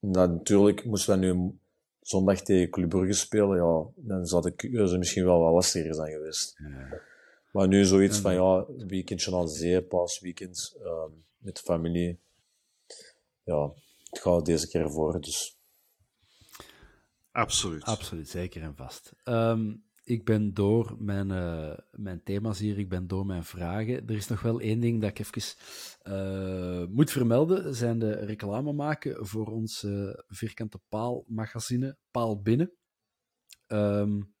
[0.00, 1.58] Dan, natuurlijk moesten we nu
[2.06, 6.12] zondag tegen Club Brugge spelen, ja, dan zou de keuze misschien wel wat lastiger zijn
[6.12, 6.54] geweest.
[6.58, 7.00] Ja.
[7.52, 12.18] Maar nu zoiets van, ja, weekendje aan de zee, paasweekend, um, met de familie.
[13.42, 13.72] Ja,
[14.10, 15.56] het gaat deze keer voor, dus...
[17.32, 17.84] Absoluut.
[17.84, 19.12] Absoluut, zeker en vast.
[19.24, 24.06] Um, ik ben door mijn, uh, mijn thema's hier, ik ben door mijn vragen.
[24.06, 25.54] Er is nog wel één ding dat ik even
[26.02, 32.72] uh, moet vermelden, zijn de reclame maken voor uh, vierkante paal magazine, Paal Binnen.
[33.66, 34.34] Um,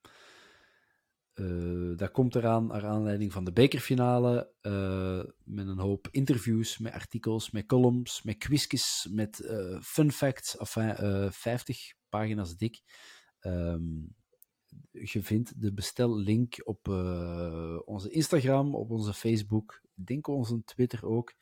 [1.96, 4.52] dat komt eraan naar aanleiding van de bekerfinale.
[5.44, 9.50] Met een hoop interviews, met artikels, met columns, met quizjes, met
[9.82, 10.56] fun facts.
[10.58, 12.82] Enfin, 50 pagina's dik.
[13.40, 14.15] Um,
[14.90, 16.88] je vindt de bestellink op
[17.84, 21.34] onze Instagram, op onze Facebook, ik denk onze Twitter ook.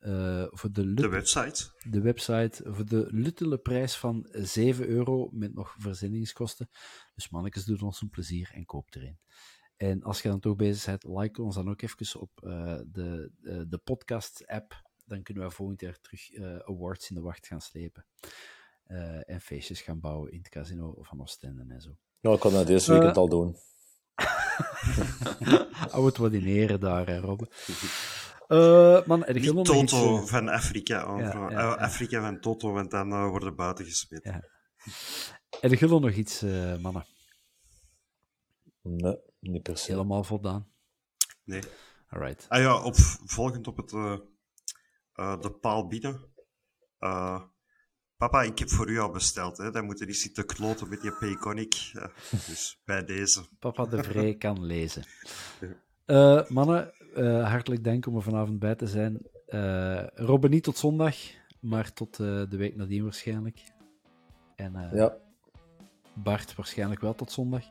[0.00, 1.70] Uh, voor de, de, website.
[1.90, 6.68] De website voor de luttele prijs van 7 euro met nog verzendingskosten.
[7.14, 9.18] Dus mannetjes, doe ons een plezier en koop erin.
[9.76, 13.30] En als je dan toch bezig bent, like ons dan ook even op uh, de,
[13.68, 14.84] de podcast-app.
[15.04, 16.34] Dan kunnen we volgend jaar terug
[16.64, 18.06] awards in de wacht gaan slepen.
[19.26, 21.96] en feestjes gaan bouwen in het casino van Oostende en zo.
[22.20, 23.56] Ja, ik kan dat deze weekend al doen.
[25.90, 27.48] Hou het wat in ere daar, hè, Robbe.
[28.48, 29.82] Uh, man, Niet Toto
[30.20, 30.94] iets, van Afrika.
[30.94, 34.24] Ja, ja, ja, Afrika van Toto, want dan uh, worden buiten gespeeld.
[34.24, 34.42] Ja.
[35.60, 36.42] Er nog iets,
[36.80, 37.06] mannen?
[38.82, 39.90] Nee, niet per se.
[39.90, 40.72] Helemaal voldaan?
[41.44, 41.62] Nee.
[42.08, 42.46] Alright.
[42.48, 42.94] Ah ja, op,
[43.24, 43.90] volgend op het,
[45.42, 46.34] de paal bieden.
[48.16, 49.58] Papa, ik heb voor u al besteld.
[49.58, 49.70] Hè.
[49.70, 51.72] Dan moet er niet zitten kloten met die Payconic.
[51.72, 53.44] Ja, dus bij deze.
[53.58, 55.04] Papa de Vrij kan lezen.
[56.06, 59.20] Uh, mannen, uh, hartelijk dank om er vanavond bij te zijn.
[59.48, 61.16] Uh, Robben niet tot zondag,
[61.60, 63.62] maar tot de week nadien waarschijnlijk.
[64.56, 65.16] En ja.
[66.14, 67.64] Bart waarschijnlijk wel tot zondag.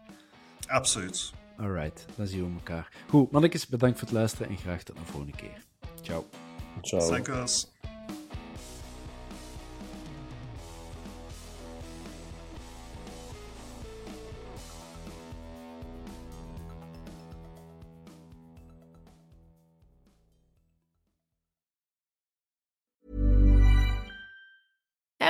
[0.67, 1.33] Absoluut.
[1.57, 2.91] Alright, dan zien we elkaar.
[3.07, 5.63] Goed, mannetjes, bedankt voor het luisteren en graag tot de volgende keer.
[6.01, 6.25] Ciao.
[6.81, 7.09] Ciao.
[7.09, 7.27] Dank